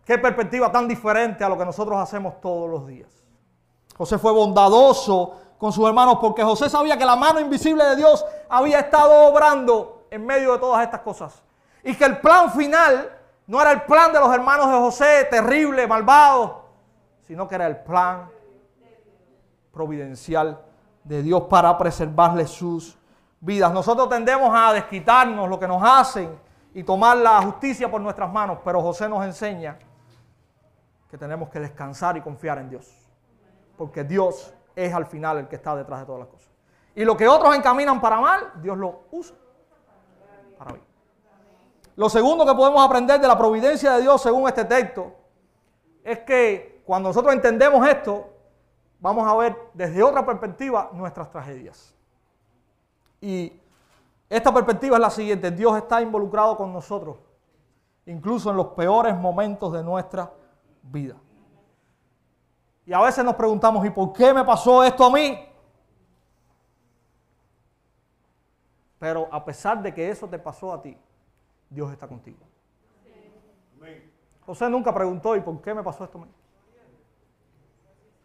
[0.06, 3.21] qué perspectiva tan diferente a lo que nosotros hacemos todos los días.
[4.02, 8.26] José fue bondadoso con sus hermanos porque José sabía que la mano invisible de Dios
[8.50, 11.44] había estado obrando en medio de todas estas cosas.
[11.84, 15.86] Y que el plan final no era el plan de los hermanos de José, terrible,
[15.86, 16.64] malvado,
[17.28, 18.28] sino que era el plan
[19.72, 20.60] providencial
[21.04, 22.98] de Dios para preservarles sus
[23.40, 23.72] vidas.
[23.72, 26.40] Nosotros tendemos a desquitarnos lo que nos hacen
[26.74, 29.78] y tomar la justicia por nuestras manos, pero José nos enseña
[31.08, 33.01] que tenemos que descansar y confiar en Dios,
[33.82, 36.52] porque Dios es al final el que está detrás de todas las cosas.
[36.94, 39.36] Y lo que otros encaminan para mal, Dios lo usa
[40.56, 40.86] para bien.
[41.96, 45.16] Lo segundo que podemos aprender de la providencia de Dios según este texto
[46.04, 48.30] es que cuando nosotros entendemos esto,
[49.00, 51.96] vamos a ver desde otra perspectiva nuestras tragedias.
[53.20, 53.52] Y
[54.30, 57.18] esta perspectiva es la siguiente, Dios está involucrado con nosotros,
[58.06, 60.32] incluso en los peores momentos de nuestra
[60.84, 61.16] vida.
[62.86, 65.48] Y a veces nos preguntamos, ¿y por qué me pasó esto a mí?
[69.00, 70.98] Pero a pesar de que eso te pasó a ti,
[71.70, 72.38] Dios está contigo.
[74.46, 76.32] José nunca preguntó, ¿y por qué me pasó esto a mí?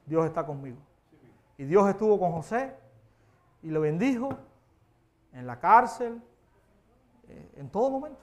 [0.07, 0.79] Dios está conmigo.
[1.59, 2.75] Y Dios estuvo con José
[3.63, 4.31] y lo bendijo
[5.33, 6.21] en la cárcel,
[7.29, 8.21] eh, en todo momento.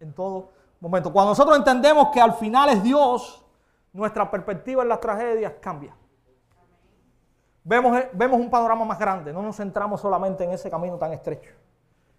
[0.00, 1.12] En todo momento.
[1.12, 3.44] Cuando nosotros entendemos que al final es Dios,
[3.92, 5.94] nuestra perspectiva en las tragedias cambia.
[7.64, 11.12] Vemos, eh, vemos un panorama más grande, no nos centramos solamente en ese camino tan
[11.12, 11.54] estrecho.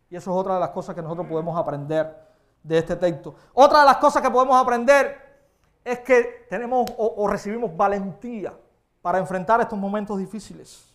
[0.09, 2.31] Y eso es otra de las cosas que nosotros podemos aprender
[2.61, 3.33] de este texto.
[3.53, 5.31] Otra de las cosas que podemos aprender
[5.83, 8.53] es que tenemos o, recibimos valentía
[9.01, 10.85] para enfrentar estos momentos difíciles.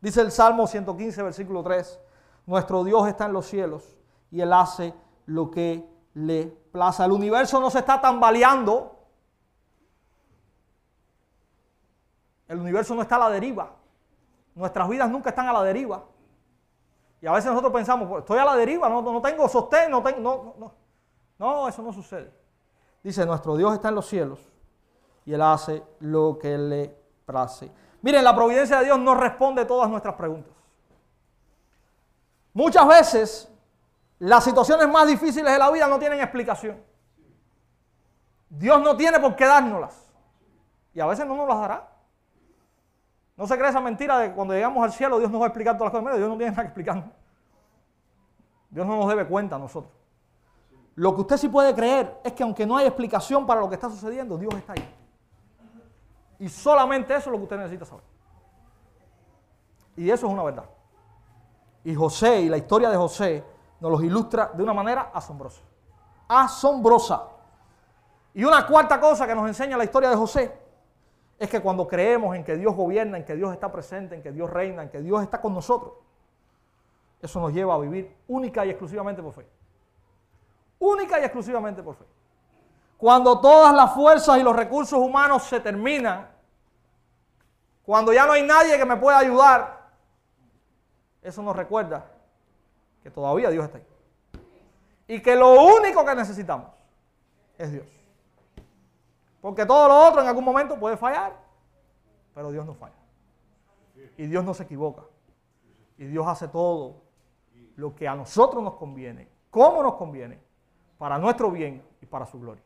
[0.00, 2.00] Dice el Salmo 115, versículo 3,
[2.46, 3.98] nuestro Dios está en los cielos
[4.30, 4.94] y Él hace
[5.26, 7.04] lo que le plaza.
[7.04, 8.99] El universo no se está tambaleando
[12.50, 13.70] El universo no está a la deriva.
[14.56, 16.02] Nuestras vidas nunca están a la deriva.
[17.22, 20.02] Y a veces nosotros pensamos, pues, estoy a la deriva, no, no tengo sostén, no
[20.02, 20.20] tengo...
[20.20, 20.74] No, no,
[21.38, 22.34] no, eso no sucede.
[23.04, 24.40] Dice, nuestro Dios está en los cielos
[25.24, 27.70] y Él hace lo que le place.
[28.02, 30.52] Miren, la providencia de Dios no responde todas nuestras preguntas.
[32.52, 33.52] Muchas veces
[34.18, 36.82] las situaciones más difíciles de la vida no tienen explicación.
[38.48, 40.10] Dios no tiene por qué dárnoslas.
[40.92, 41.89] Y a veces no nos las dará.
[43.40, 45.48] No se cree esa mentira de que cuando llegamos al cielo Dios nos va a
[45.48, 46.18] explicar todas las cosas.
[46.18, 47.10] Dios no tiene nada que explicar.
[48.68, 49.90] Dios no nos debe cuenta a nosotros.
[50.96, 53.76] Lo que usted sí puede creer es que aunque no hay explicación para lo que
[53.76, 54.94] está sucediendo, Dios está ahí.
[56.38, 58.04] Y solamente eso es lo que usted necesita saber.
[59.96, 60.66] Y eso es una verdad.
[61.84, 63.42] Y José y la historia de José
[63.80, 65.62] nos los ilustra de una manera asombrosa.
[66.28, 67.22] Asombrosa.
[68.34, 70.69] Y una cuarta cosa que nos enseña la historia de José
[71.40, 74.30] es que cuando creemos en que Dios gobierna, en que Dios está presente, en que
[74.30, 75.94] Dios reina, en que Dios está con nosotros,
[77.22, 79.46] eso nos lleva a vivir única y exclusivamente por fe.
[80.78, 82.04] Única y exclusivamente por fe.
[82.98, 86.28] Cuando todas las fuerzas y los recursos humanos se terminan,
[87.86, 89.88] cuando ya no hay nadie que me pueda ayudar,
[91.22, 92.04] eso nos recuerda
[93.02, 93.86] que todavía Dios está ahí.
[95.08, 96.68] Y que lo único que necesitamos
[97.56, 97.99] es Dios.
[99.40, 101.36] Porque todo lo otro en algún momento puede fallar,
[102.34, 102.94] pero Dios no falla.
[104.16, 105.02] Y Dios no se equivoca.
[105.96, 107.02] Y Dios hace todo
[107.76, 110.38] lo que a nosotros nos conviene, como nos conviene,
[110.98, 112.62] para nuestro bien y para su gloria.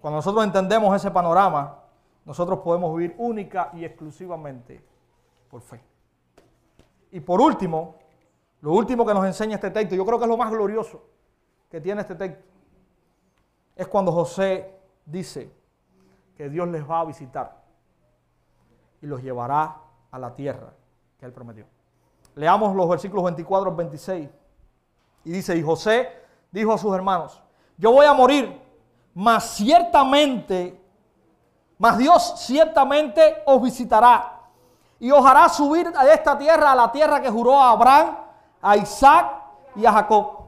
[0.00, 1.78] Cuando nosotros entendemos ese panorama,
[2.24, 4.84] nosotros podemos vivir única y exclusivamente
[5.48, 5.80] por fe.
[7.12, 7.96] Y por último,
[8.60, 11.02] lo último que nos enseña este texto, yo creo que es lo más glorioso
[11.70, 12.42] que tiene este texto,
[13.76, 15.59] es cuando José dice
[16.40, 17.54] que Dios les va a visitar
[19.02, 19.76] y los llevará
[20.10, 20.72] a la tierra
[21.18, 21.66] que él prometió.
[22.34, 24.26] Leamos los versículos 24 al 26.
[25.26, 26.08] Y dice, y José
[26.50, 27.42] dijo a sus hermanos,
[27.76, 28.58] yo voy a morir,
[29.12, 30.82] mas ciertamente,
[31.76, 34.40] mas Dios ciertamente os visitará
[34.98, 38.16] y os hará subir a esta tierra, a la tierra que juró a Abraham,
[38.62, 39.30] a Isaac
[39.76, 40.38] y a Jacob.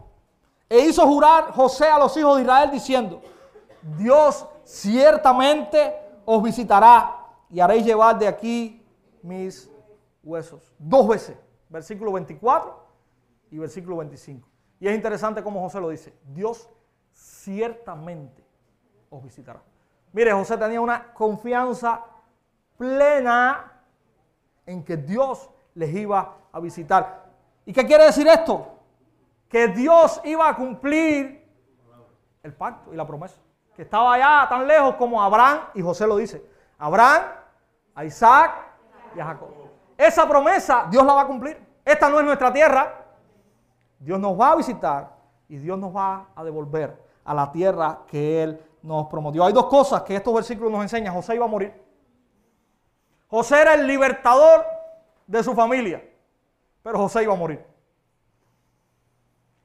[0.71, 3.21] E hizo jurar José a los hijos de Israel diciendo,
[3.99, 5.95] Dios ciertamente
[6.25, 8.85] os visitará y haréis llevar de aquí
[9.23, 9.71] mis
[10.23, 10.73] huesos.
[10.79, 11.37] Dos veces,
[11.69, 12.83] versículo 24
[13.51, 14.49] y versículo 25.
[14.81, 16.69] Y es interesante cómo José lo dice, Dios
[17.13, 18.45] ciertamente
[19.11, 19.63] os visitará.
[20.13, 22.05] Mire, José tenía una confianza
[22.77, 23.81] plena
[24.67, 27.31] en que Dios les iba a visitar.
[27.65, 28.79] ¿Y qué quiere decir esto?
[29.49, 31.49] Que Dios iba a cumplir
[32.43, 33.41] el pacto y la promesa.
[33.83, 36.45] Estaba allá tan lejos como Abraham, y José lo dice,
[36.79, 37.23] Abraham,
[37.97, 38.53] a Isaac
[39.17, 39.49] y a Jacob.
[39.99, 41.61] Esa promesa Dios la va a cumplir.
[41.85, 43.05] Esta no es nuestra tierra.
[43.99, 45.11] Dios nos va a visitar
[45.49, 49.45] y Dios nos va a devolver a la tierra que Él nos prometió.
[49.45, 51.13] Hay dos cosas que estos versículos nos enseñan.
[51.13, 51.73] José iba a morir.
[53.29, 54.65] José era el libertador
[55.27, 56.05] de su familia,
[56.83, 57.65] pero José iba a morir.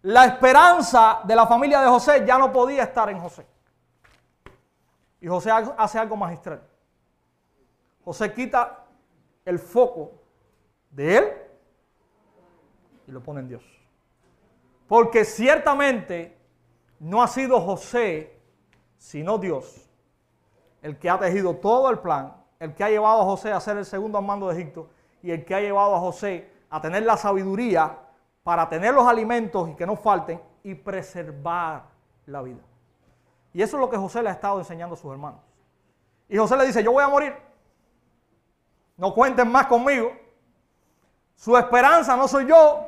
[0.01, 3.45] La esperanza de la familia de José ya no podía estar en José.
[5.19, 6.61] Y José hace algo magistral.
[8.03, 8.85] José quita
[9.45, 10.13] el foco
[10.91, 11.33] de él
[13.07, 13.63] y lo pone en Dios.
[14.87, 16.37] Porque ciertamente
[16.99, 18.39] no ha sido José,
[18.97, 19.89] sino Dios,
[20.81, 23.77] el que ha tejido todo el plan el que ha llevado a José a ser
[23.77, 24.89] el segundo mando de Egipto
[25.21, 27.97] y el que ha llevado a José a tener la sabiduría
[28.43, 31.83] para tener los alimentos y que no falten y preservar
[32.25, 32.61] la vida.
[33.53, 35.39] Y eso es lo que José le ha estado enseñando a sus hermanos.
[36.29, 37.33] Y José le dice, yo voy a morir.
[38.97, 40.11] No cuenten más conmigo.
[41.35, 42.87] Su esperanza no soy yo.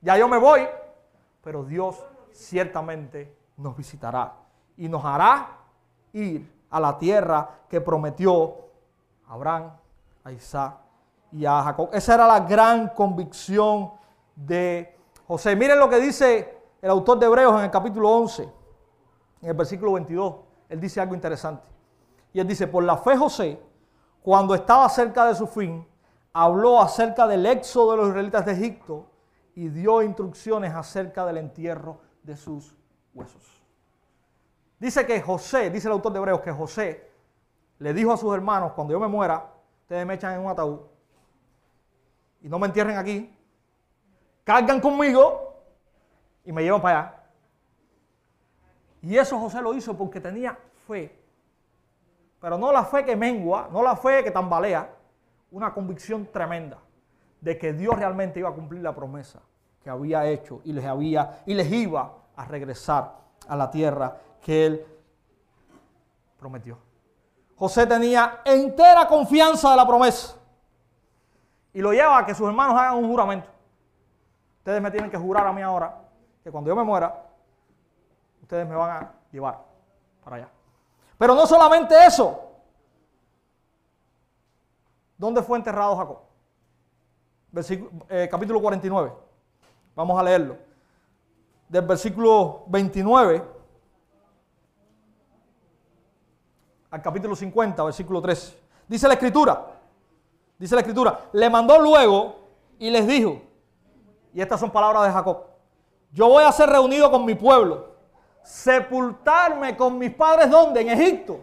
[0.00, 0.66] Ya yo me voy.
[1.42, 4.34] Pero Dios ciertamente nos visitará
[4.76, 5.58] y nos hará
[6.12, 8.56] ir a la tierra que prometió
[9.28, 9.72] Abraham,
[10.24, 10.74] a Isaac
[11.32, 11.90] y a Jacob.
[11.92, 13.92] Esa era la gran convicción
[14.34, 15.56] de José.
[15.56, 18.48] Miren lo que dice el autor de Hebreos en el capítulo 11,
[19.42, 20.34] en el versículo 22.
[20.68, 21.62] Él dice algo interesante.
[22.32, 23.60] Y él dice, por la fe José,
[24.22, 25.86] cuando estaba cerca de su fin,
[26.32, 29.06] habló acerca del éxodo de los israelitas de Egipto
[29.54, 32.74] y dio instrucciones acerca del entierro de sus
[33.14, 33.60] huesos.
[34.78, 37.10] Dice que José, dice el autor de Hebreos, que José
[37.78, 40.80] le dijo a sus hermanos, cuando yo me muera, ustedes me echan en un ataúd
[42.42, 43.34] y no me entierren aquí,
[44.44, 45.54] cargan conmigo
[46.44, 47.19] y me llevan para allá.
[49.02, 51.18] Y eso José lo hizo porque tenía fe.
[52.40, 54.90] Pero no la fe que mengua, no la fe que tambalea,
[55.50, 56.78] una convicción tremenda
[57.40, 59.40] de que Dios realmente iba a cumplir la promesa
[59.82, 63.14] que había hecho y les había y les iba a regresar
[63.48, 64.86] a la tierra que él
[66.38, 66.78] prometió.
[67.56, 70.36] José tenía entera confianza de la promesa.
[71.72, 73.48] Y lo lleva a que sus hermanos hagan un juramento.
[74.58, 75.94] Ustedes me tienen que jurar a mí ahora
[76.42, 77.29] que cuando yo me muera,
[78.50, 79.64] ustedes me van a llevar
[80.24, 80.48] para allá.
[81.16, 82.50] Pero no solamente eso.
[85.16, 86.18] ¿Dónde fue enterrado Jacob?
[88.08, 89.12] Eh, capítulo 49.
[89.94, 90.56] Vamos a leerlo.
[91.68, 93.44] Del versículo 29
[96.90, 98.58] al capítulo 50, versículo 3.
[98.88, 99.64] Dice la escritura,
[100.58, 102.34] dice la escritura, le mandó luego
[102.80, 103.42] y les dijo,
[104.34, 105.44] y estas son palabras de Jacob,
[106.10, 107.90] yo voy a ser reunido con mi pueblo,
[108.42, 110.80] sepultarme con mis padres, ¿dónde?
[110.80, 111.40] En Egipto.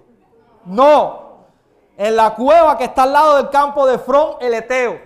[0.65, 1.27] No,
[1.95, 4.99] en la cueva que está al lado del campo de Frón, el Eteo.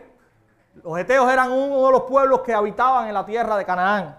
[0.84, 4.18] Los Eteos eran uno de los pueblos que habitaban en la tierra de Canaán.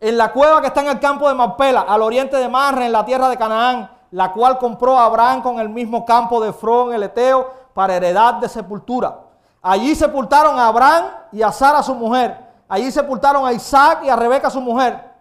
[0.00, 2.92] En la cueva que está en el campo de Marpela, al oriente de Marre, en
[2.92, 7.04] la tierra de Canaán, la cual compró Abraham con el mismo campo de Frón, el
[7.04, 9.20] Eteo, para heredad de sepultura.
[9.62, 14.16] Allí sepultaron a Abraham y a Sara su mujer, Allí sepultaron a Isaac y a
[14.16, 15.11] Rebeca su mujer.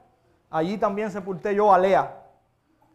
[0.51, 2.17] Allí también sepulté yo a Lea.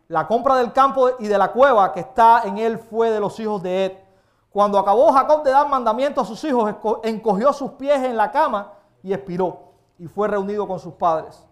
[0.09, 3.40] La compra del campo y de la cueva que está en él fue de los
[3.40, 3.92] hijos de Ed.
[4.50, 8.72] Cuando acabó Jacob de dar mandamiento a sus hijos, encogió sus pies en la cama
[9.02, 11.44] y expiró y fue reunido con sus padres.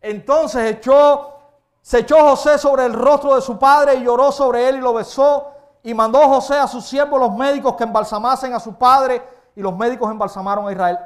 [0.00, 1.32] Entonces echó,
[1.80, 4.92] se echó José sobre el rostro de su padre y lloró sobre él y lo
[4.92, 5.48] besó
[5.82, 9.22] y mandó José a sus siervos los médicos que embalsamasen a su padre
[9.54, 10.98] y los médicos embalsamaron a Israel.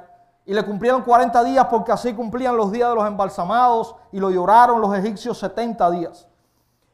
[0.47, 4.31] Y le cumplieron 40 días porque así cumplían los días de los embalsamados y lo
[4.31, 6.27] lloraron los egipcios 70 días.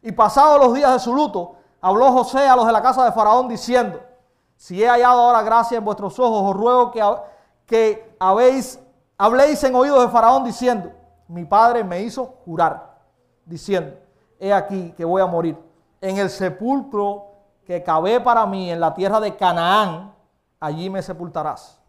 [0.02, 3.12] Y pasados los días de su luto, habló José a los de la casa de
[3.12, 4.00] Faraón diciendo,
[4.56, 7.02] si he hallado ahora gracia en vuestros ojos, os ruego que,
[7.66, 8.80] que habéis,
[9.18, 10.90] habléis en oídos de Faraón diciendo,
[11.28, 12.98] mi padre me hizo jurar,
[13.44, 13.96] diciendo,
[14.38, 15.58] he aquí que voy a morir.
[16.00, 17.26] En el sepulcro
[17.64, 20.14] que cabe para mí en la tierra de Canaán,
[20.60, 21.80] allí me sepultarás.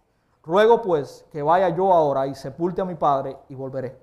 [0.47, 3.99] Ruego pues que vaya yo ahora y sepulte a mi padre y volveré.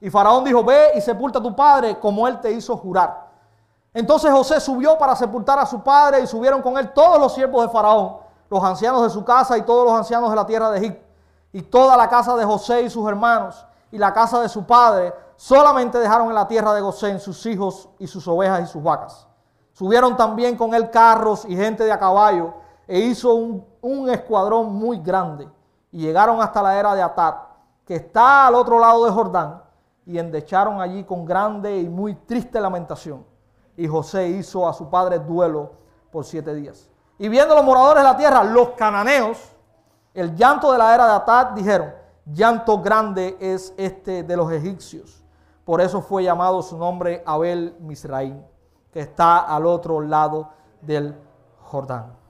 [0.00, 3.26] Y Faraón dijo, ve y sepulta a tu padre como él te hizo jurar.
[3.92, 7.62] Entonces José subió para sepultar a su padre y subieron con él todos los siervos
[7.62, 10.78] de Faraón, los ancianos de su casa y todos los ancianos de la tierra de
[10.78, 11.04] Egipto,
[11.52, 15.12] y toda la casa de José y sus hermanos, y la casa de su padre,
[15.34, 19.26] solamente dejaron en la tierra de Gosén sus hijos y sus ovejas y sus vacas.
[19.72, 22.54] Subieron también con él carros y gente de a caballo,
[22.86, 25.48] e hizo un, escuadrón muy grande,
[25.92, 27.48] y llegaron hasta la era de Atar,
[27.84, 29.62] que está al otro lado de Jordán,
[30.04, 33.24] y endecharon allí con grande y muy triste lamentación.
[33.76, 35.72] Y José hizo a su padre duelo
[36.10, 36.88] por siete días.
[37.18, 39.38] Y viendo los moradores de la tierra, los cananeos,
[40.14, 41.92] el llanto de la era de Atar, dijeron,
[42.24, 45.22] llanto grande es este de los egipcios.
[45.64, 48.44] Por eso fue llamado su nombre Abel Misraín,
[48.92, 51.18] que está al otro lado del
[51.62, 52.25] Jordán.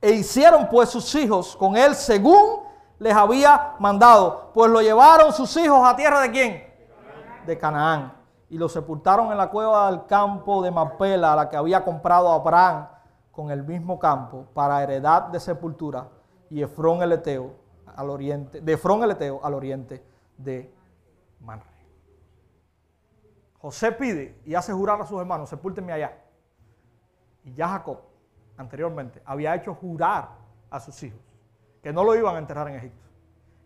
[0.00, 2.62] E hicieron pues sus hijos con él según
[2.98, 6.74] les había mandado, pues lo llevaron sus hijos a tierra de quién?
[7.46, 8.12] De Canaán.
[8.50, 12.88] Y lo sepultaron en la cueva del campo de Mapela, la que había comprado Abraham
[13.30, 16.08] con el mismo campo para heredad de sepultura,
[16.50, 17.52] y Efrón el Eteo
[17.94, 20.04] al oriente, de Efrón el Eteo al oriente
[20.36, 20.72] de
[21.40, 21.66] Manre.
[23.60, 26.16] José pide y hace jurar a sus hermanos, sepúltenme allá.
[27.44, 27.98] Y ya Jacob,
[28.58, 30.28] anteriormente, había hecho jurar
[30.70, 31.20] a sus hijos
[31.82, 33.06] que no lo iban a enterrar en Egipto.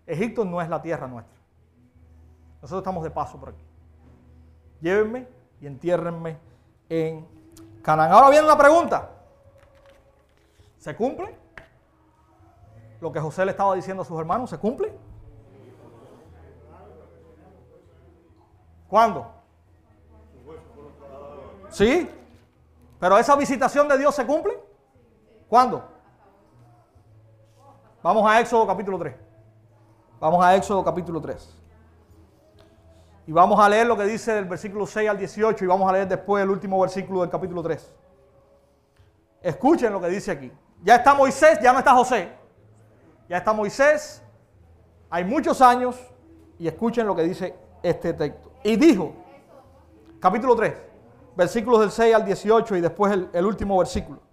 [0.07, 1.37] Egipto no es la tierra nuestra.
[2.61, 3.65] Nosotros estamos de paso por aquí.
[4.81, 5.27] Llévenme
[5.61, 6.39] y entiérrenme
[6.89, 7.27] en
[7.83, 8.13] Canaán.
[8.13, 9.11] Ahora viene una pregunta.
[10.79, 11.35] ¿Se cumple?
[13.01, 14.93] Lo que José le estaba diciendo a sus hermanos, ¿se cumple?
[18.89, 19.33] ¿Cuándo?
[21.71, 22.09] Sí.
[23.01, 24.72] Pero esa visitación de Dios se cumple.
[25.53, 25.85] ¿Cuándo?
[28.03, 29.15] Vamos a Éxodo capítulo 3.
[30.19, 31.61] Vamos a Éxodo capítulo 3.
[33.27, 35.93] Y vamos a leer lo que dice del versículo 6 al 18 y vamos a
[35.93, 37.95] leer después el último versículo del capítulo 3.
[39.43, 40.51] Escuchen lo que dice aquí.
[40.83, 42.33] Ya está Moisés, ya no está José.
[43.29, 44.23] Ya está Moisés.
[45.11, 46.01] Hay muchos años
[46.59, 48.53] y escuchen lo que dice este texto.
[48.65, 49.13] Y dijo,
[50.19, 50.73] capítulo 3,
[51.37, 54.32] versículos del 6 al 18 y después el, el último versículo.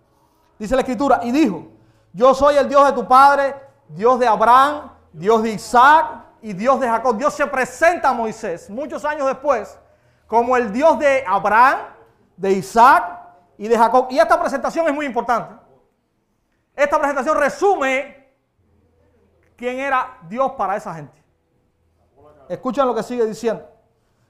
[0.60, 1.68] Dice la escritura, y dijo,
[2.14, 3.56] yo soy el Dios de tu padre,
[3.88, 7.18] Dios de Abraham, Dios de Isaac y Dios de Jacob.
[7.18, 9.80] Dios se presenta a Moisés muchos años después
[10.28, 11.80] como el Dios de Abraham,
[12.38, 13.20] de Isaac
[13.58, 14.08] y de Jacob.
[14.12, 15.56] Y esta presentación es muy importante.
[16.76, 18.32] Esta presentación resume
[19.56, 21.24] quién era Dios para esa gente.
[22.48, 23.68] Escuchen lo que sigue diciendo.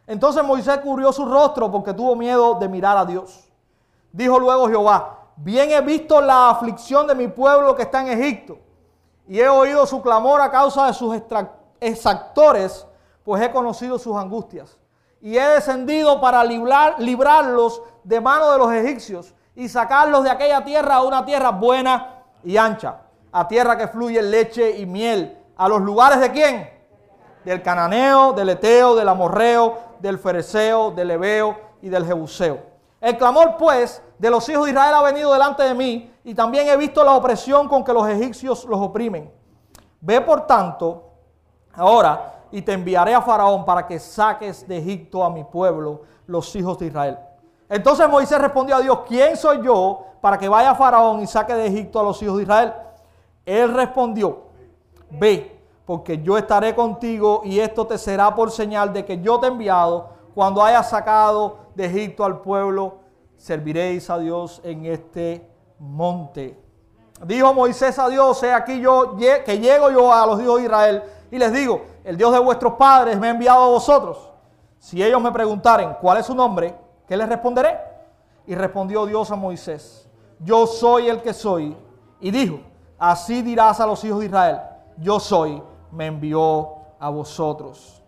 [0.07, 3.51] Entonces Moisés cubrió su rostro porque tuvo miedo de mirar a Dios.
[4.11, 8.59] Dijo luego Jehová, Bien he visto la aflicción de mi pueblo que está en Egipto,
[9.25, 11.15] y he oído su clamor a causa de sus
[11.79, 12.85] exactores,
[13.23, 14.77] pues he conocido sus angustias.
[15.21, 20.95] Y he descendido para librarlos de mano de los egipcios y sacarlos de aquella tierra
[20.95, 25.37] a una tierra buena y ancha, a tierra que fluye leche y miel.
[25.55, 26.69] ¿A los lugares de quién?
[27.45, 32.59] Del cananeo, del eteo, del amorreo, del fereceo, del ebeo y del jebuseo.
[33.01, 36.67] El clamor, pues, de los hijos de Israel ha venido delante de mí y también
[36.67, 39.31] he visto la opresión con que los egipcios los oprimen.
[40.01, 41.03] Ve, por tanto,
[41.73, 46.55] ahora y te enviaré a Faraón para que saques de Egipto a mi pueblo, los
[46.55, 47.17] hijos de Israel.
[47.69, 51.53] Entonces Moisés respondió a Dios, ¿quién soy yo para que vaya a Faraón y saque
[51.53, 52.73] de Egipto a los hijos de Israel?
[53.45, 54.43] Él respondió,
[55.11, 59.47] ve, porque yo estaré contigo y esto te será por señal de que yo te
[59.47, 62.99] he enviado cuando hayas sacado de Egipto al pueblo,
[63.37, 65.49] serviréis a Dios en este
[65.79, 66.59] monte.
[67.25, 71.03] Dijo Moisés a Dios, he aquí yo que llego yo a los hijos de Israel
[71.31, 74.29] y les digo, el Dios de vuestros padres me ha enviado a vosotros.
[74.79, 76.73] Si ellos me preguntaren cuál es su nombre,
[77.07, 77.77] ¿qué les responderé?
[78.47, 80.09] Y respondió Dios a Moisés,
[80.39, 81.75] yo soy el que soy.
[82.21, 82.61] Y dijo,
[82.97, 84.59] así dirás a los hijos de Israel,
[84.97, 85.61] yo soy,
[85.91, 87.98] me envió a vosotros.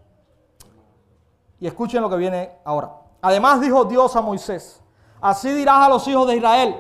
[1.62, 2.92] Y escuchen lo que viene ahora.
[3.22, 4.82] Además dijo Dios a Moisés,
[5.22, 6.76] así dirás a los hijos de Israel,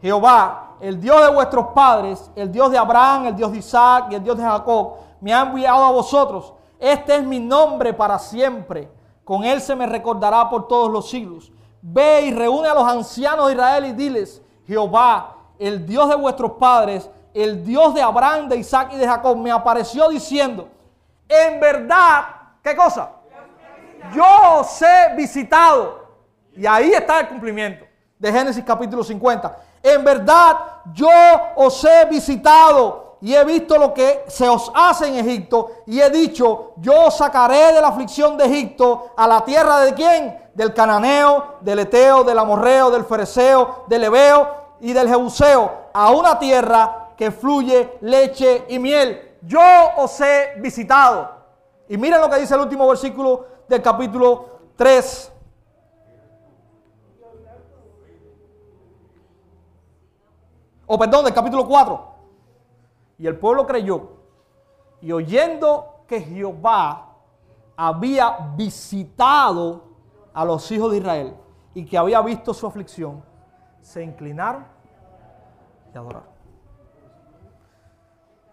[0.00, 4.14] Jehová, el Dios de vuestros padres, el Dios de Abraham, el Dios de Isaac y
[4.14, 6.54] el Dios de Jacob, me ha enviado a vosotros.
[6.78, 8.88] Este es mi nombre para siempre.
[9.24, 11.50] Con él se me recordará por todos los siglos.
[11.80, 16.52] Ve y reúne a los ancianos de Israel y diles, Jehová, el Dios de vuestros
[16.52, 20.68] padres, el Dios de Abraham, de Isaac y de Jacob, me apareció diciendo,
[21.28, 22.24] en verdad,
[22.62, 23.21] ¿qué cosa?
[24.14, 24.24] Yo
[24.60, 26.02] os he visitado.
[26.54, 27.86] Y ahí está el cumplimiento
[28.18, 29.58] de Génesis capítulo 50.
[29.82, 30.56] En verdad,
[30.92, 31.08] yo
[31.56, 36.10] os he visitado y he visto lo que se os hace en Egipto y he
[36.10, 40.40] dicho, yo os sacaré de la aflicción de Egipto a la tierra de quién?
[40.54, 46.38] Del cananeo, del eteo, del amorreo, del fereceo, del ebeo y del jebuseo a una
[46.38, 49.36] tierra que fluye leche y miel.
[49.42, 49.60] Yo
[49.96, 51.30] os he visitado.
[51.88, 55.32] Y miren lo que dice el último versículo del capítulo 3.
[60.86, 62.14] O perdón, del capítulo 4.
[63.18, 64.10] Y el pueblo creyó.
[65.00, 67.16] Y oyendo que Jehová
[67.74, 69.84] había visitado
[70.34, 71.36] a los hijos de Israel
[71.74, 73.24] y que había visto su aflicción,
[73.80, 74.66] se inclinaron
[75.94, 76.28] y adoraron.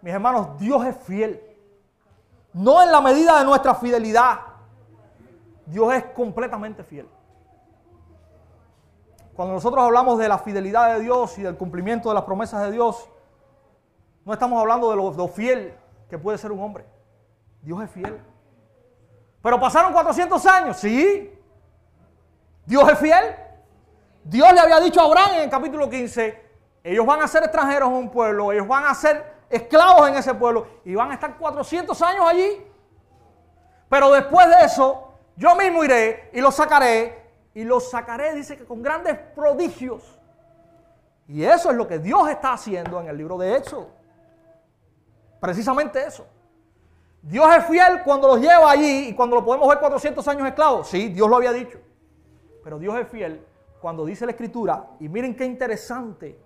[0.01, 1.43] Mis hermanos, Dios es fiel.
[2.53, 4.48] No en la medida de nuestra fidelidad.
[5.69, 7.07] Dios es completamente fiel.
[9.35, 12.71] Cuando nosotros hablamos de la fidelidad de Dios y del cumplimiento de las promesas de
[12.71, 13.07] Dios,
[14.25, 15.73] no estamos hablando de lo, fiel
[16.09, 16.85] que puede ser un hombre.
[17.61, 18.19] Dios es fiel.
[19.41, 21.33] Pero pasaron 400 años, sí.
[22.65, 23.35] Dios es fiel.
[24.23, 26.49] Dios le había dicho a Abraham en el capítulo 15,
[26.83, 30.33] ellos van a ser extranjeros en un pueblo, ellos van a ser esclavos en ese
[30.33, 32.65] pueblo y van a estar 400 años allí.
[33.87, 35.08] Pero después de eso,
[35.39, 40.19] yo mismo iré y los sacaré y los sacaré, dice que con grandes prodigios.
[41.29, 43.85] Y eso es lo que Dios está haciendo en el libro de Hechos.
[45.39, 46.27] Precisamente eso.
[47.21, 50.89] Dios es fiel cuando los lleva allí y cuando lo podemos ver 400 años esclavos.
[50.89, 51.79] Sí, Dios lo había dicho.
[52.61, 53.45] Pero Dios es fiel
[53.79, 56.37] cuando dice la escritura, y miren qué interesante,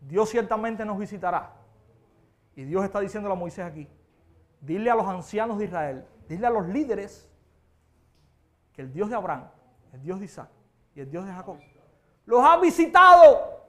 [0.00, 1.52] Dios ciertamente nos visitará.
[2.56, 3.88] Y Dios está diciendo a Moisés aquí,
[4.60, 7.25] dile a los ancianos de Israel, dile a los líderes
[8.76, 9.48] que el Dios de Abraham,
[9.92, 10.50] el Dios de Isaac
[10.94, 11.56] y el Dios de Jacob
[12.26, 13.62] los ha visitado.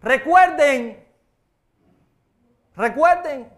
[0.00, 1.06] Recuerden,
[2.74, 3.52] recuerden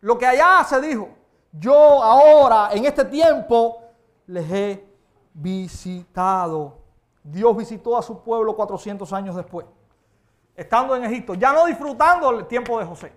[0.00, 1.08] lo que allá se dijo.
[1.50, 3.82] Yo ahora, en este tiempo,
[4.26, 4.86] les he
[5.34, 6.78] visitado.
[7.24, 9.66] Dios visitó a su pueblo 400 años después,
[10.54, 13.12] estando en Egipto, ya no disfrutando el tiempo de José,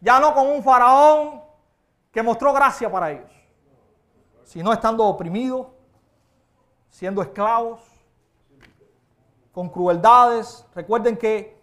[0.00, 1.42] ya no con un faraón
[2.12, 3.30] que mostró gracia para ellos,
[4.44, 5.66] sino estando oprimidos,
[6.88, 7.80] siendo esclavos,
[9.52, 10.66] con crueldades.
[10.74, 11.60] Recuerden que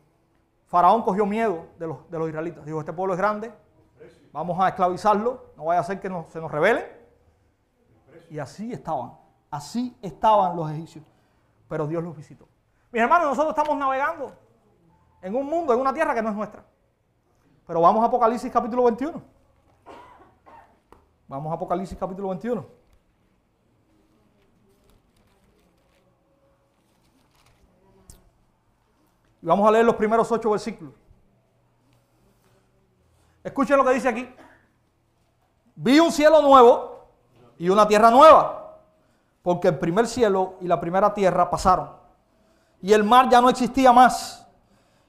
[0.67, 2.65] Faraón cogió miedo de los, de los israelitas.
[2.65, 3.51] Dijo, este pueblo es grande,
[4.31, 6.85] vamos a esclavizarlo, no vaya a ser que se nos rebelen.
[8.29, 9.13] Y así estaban,
[9.51, 11.05] así estaban los egipcios
[11.73, 12.47] pero Dios los visitó.
[12.91, 14.31] Mis hermanos, nosotros estamos navegando
[15.23, 16.63] en un mundo, en una tierra que no es nuestra.
[17.65, 19.19] Pero vamos a Apocalipsis capítulo 21.
[21.27, 22.63] Vamos a Apocalipsis capítulo 21.
[29.43, 30.95] Y vamos a leer los primeros ocho versículos.
[33.43, 34.33] Escuchen lo que dice aquí.
[35.75, 37.05] Vi un cielo nuevo
[37.59, 38.63] y una tierra nueva
[39.43, 41.89] porque el primer cielo y la primera tierra pasaron,
[42.81, 44.47] y el mar ya no existía más.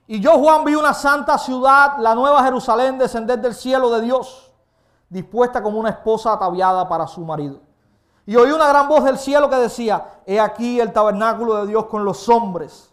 [0.07, 4.53] Y yo, Juan, vi una santa ciudad, la nueva Jerusalén, descender del cielo de Dios,
[5.09, 7.61] dispuesta como una esposa ataviada para su marido.
[8.26, 11.87] Y oí una gran voz del cielo que decía, he aquí el tabernáculo de Dios
[11.87, 12.93] con los hombres,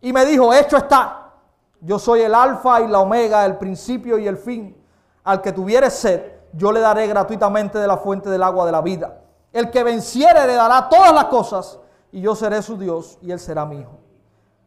[0.00, 1.32] Y me dijo, hecho está,
[1.80, 4.76] yo soy el alfa y la omega, el principio y el fin.
[5.24, 6.22] Al que tuviere sed,
[6.52, 9.20] yo le daré gratuitamente de la fuente del agua de la vida.
[9.52, 11.78] El que venciere le dará todas las cosas,
[12.12, 13.98] y yo seré su Dios, y él será mi hijo.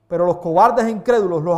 [0.07, 1.57] Pero los cobardes e incrédulos, los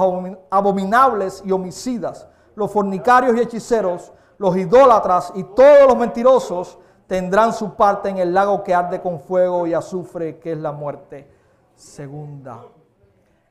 [0.50, 7.76] abominables y homicidas, los fornicarios y hechiceros, los idólatras y todos los mentirosos tendrán su
[7.76, 11.30] parte en el lago que arde con fuego y azufre, que es la muerte
[11.76, 12.64] segunda.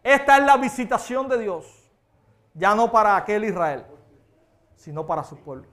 [0.05, 1.91] Esta es la visitación de Dios,
[2.53, 3.87] ya no para aquel Israel,
[4.77, 5.67] sino para su pueblo.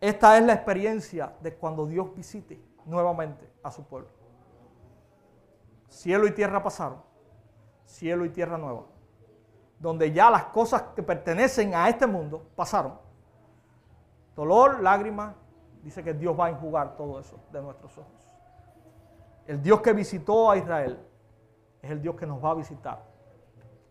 [0.00, 4.08] Esta es la experiencia de cuando Dios visite nuevamente a su pueblo.
[5.88, 7.00] Cielo y tierra pasaron,
[7.84, 8.82] cielo y tierra nueva,
[9.78, 12.98] donde ya las cosas que pertenecen a este mundo pasaron.
[14.34, 15.36] Dolor, lágrimas,
[15.84, 18.28] dice que Dios va a enjugar todo eso de nuestros ojos.
[19.46, 20.98] El Dios que visitó a Israel
[21.84, 23.04] es el Dios que nos va a visitar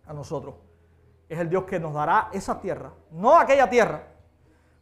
[0.07, 0.55] a nosotros.
[1.29, 4.01] Es el Dios que nos dará esa tierra, no aquella tierra.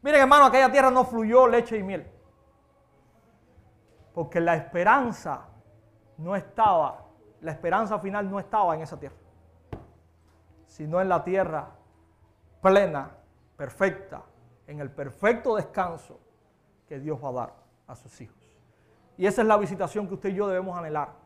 [0.01, 2.09] Miren hermano, aquella tierra no fluyó leche y miel.
[4.13, 5.45] Porque la esperanza
[6.17, 7.05] no estaba,
[7.41, 9.17] la esperanza final no estaba en esa tierra,
[10.65, 11.69] sino en la tierra
[12.61, 13.11] plena,
[13.57, 14.23] perfecta,
[14.67, 16.19] en el perfecto descanso
[16.87, 17.53] que Dios va a dar
[17.87, 18.37] a sus hijos.
[19.17, 21.20] Y esa es la visitación que usted y yo debemos anhelar.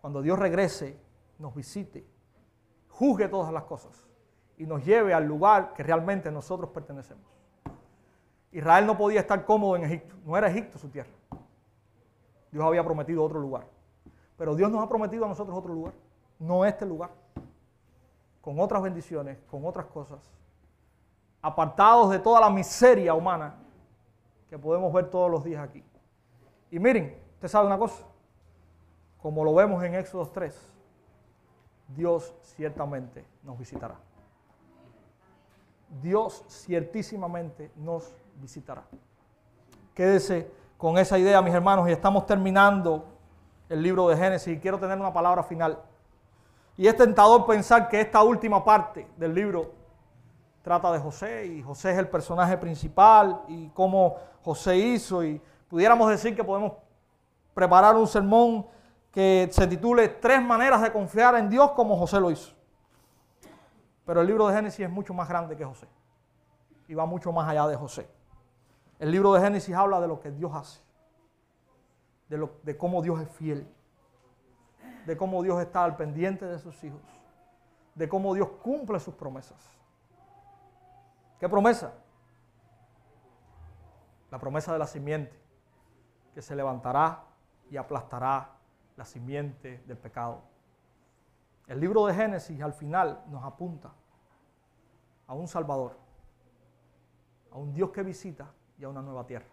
[0.00, 0.98] Cuando Dios regrese,
[1.38, 2.06] nos visite,
[2.88, 4.06] juzgue todas las cosas
[4.56, 7.24] y nos lleve al lugar que realmente nosotros pertenecemos.
[8.52, 11.10] Israel no podía estar cómodo en Egipto, no era Egipto su tierra.
[12.50, 13.66] Dios había prometido otro lugar.
[14.36, 15.94] Pero Dios nos ha prometido a nosotros otro lugar,
[16.38, 17.10] no este lugar.
[18.40, 20.20] Con otras bendiciones, con otras cosas.
[21.42, 23.56] Apartados de toda la miseria humana
[24.48, 25.84] que podemos ver todos los días aquí.
[26.70, 28.04] Y miren, usted sabe una cosa,
[29.26, 30.54] como lo vemos en Éxodo 3,
[31.88, 33.96] Dios ciertamente nos visitará.
[36.00, 38.84] Dios ciertísimamente nos visitará.
[39.94, 40.48] Quédese
[40.78, 43.04] con esa idea, mis hermanos, y estamos terminando
[43.68, 45.76] el libro de Génesis y quiero tener una palabra final.
[46.76, 49.72] Y es tentador pensar que esta última parte del libro
[50.62, 56.08] trata de José y José es el personaje principal y cómo José hizo y pudiéramos
[56.10, 56.74] decir que podemos
[57.54, 58.75] preparar un sermón
[59.16, 62.54] que se titule Tres maneras de confiar en Dios como José lo hizo.
[64.04, 65.88] Pero el libro de Génesis es mucho más grande que José
[66.86, 68.10] y va mucho más allá de José.
[68.98, 70.82] El libro de Génesis habla de lo que Dios hace,
[72.28, 73.66] de, de cómo Dios es fiel,
[75.06, 77.00] de cómo Dios está al pendiente de sus hijos,
[77.94, 79.66] de cómo Dios cumple sus promesas.
[81.40, 81.94] ¿Qué promesa?
[84.30, 85.40] La promesa de la simiente,
[86.34, 87.24] que se levantará
[87.70, 88.55] y aplastará
[88.96, 90.42] la simiente del pecado.
[91.66, 93.92] El libro de Génesis al final nos apunta
[95.26, 95.98] a un Salvador,
[97.50, 99.46] a un Dios que visita y a una nueva tierra,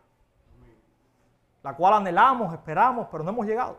[1.64, 3.78] la cual anhelamos, esperamos, pero no hemos llegado.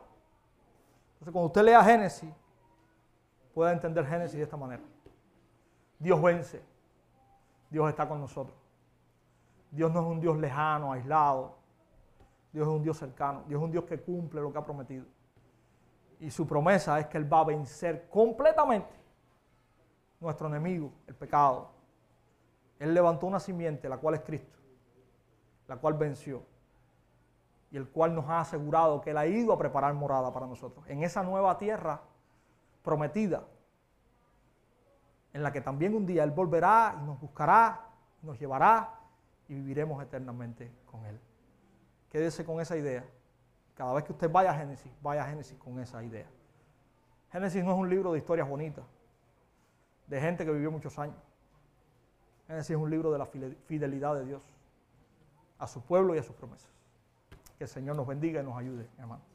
[1.14, 2.32] Entonces cuando usted lea Génesis,
[3.54, 4.82] puede entender Génesis de esta manera.
[5.98, 6.62] Dios vence,
[7.70, 8.56] Dios está con nosotros.
[9.70, 11.56] Dios no es un Dios lejano, aislado.
[12.52, 13.42] Dios es un Dios cercano.
[13.48, 15.04] Dios es un Dios que cumple lo que ha prometido.
[16.20, 18.94] Y su promesa es que Él va a vencer completamente
[20.20, 21.70] nuestro enemigo, el pecado.
[22.78, 24.58] Él levantó una simiente, la cual es Cristo,
[25.68, 26.42] la cual venció
[27.70, 30.84] y el cual nos ha asegurado que Él ha ido a preparar morada para nosotros
[30.88, 32.00] en esa nueva tierra
[32.84, 33.44] prometida
[35.32, 37.88] en la que también un día Él volverá y nos buscará,
[38.22, 38.94] nos llevará
[39.48, 41.20] y viviremos eternamente con Él.
[42.08, 43.04] Quédese con esa idea.
[43.74, 46.26] Cada vez que usted vaya a Génesis, vaya a Génesis con esa idea.
[47.32, 48.84] Génesis no es un libro de historias bonitas,
[50.06, 51.16] de gente que vivió muchos años.
[52.46, 54.42] Génesis es un libro de la fidelidad de Dios
[55.58, 56.70] a su pueblo y a sus promesas.
[57.58, 59.33] Que el Señor nos bendiga y nos ayude, hermano.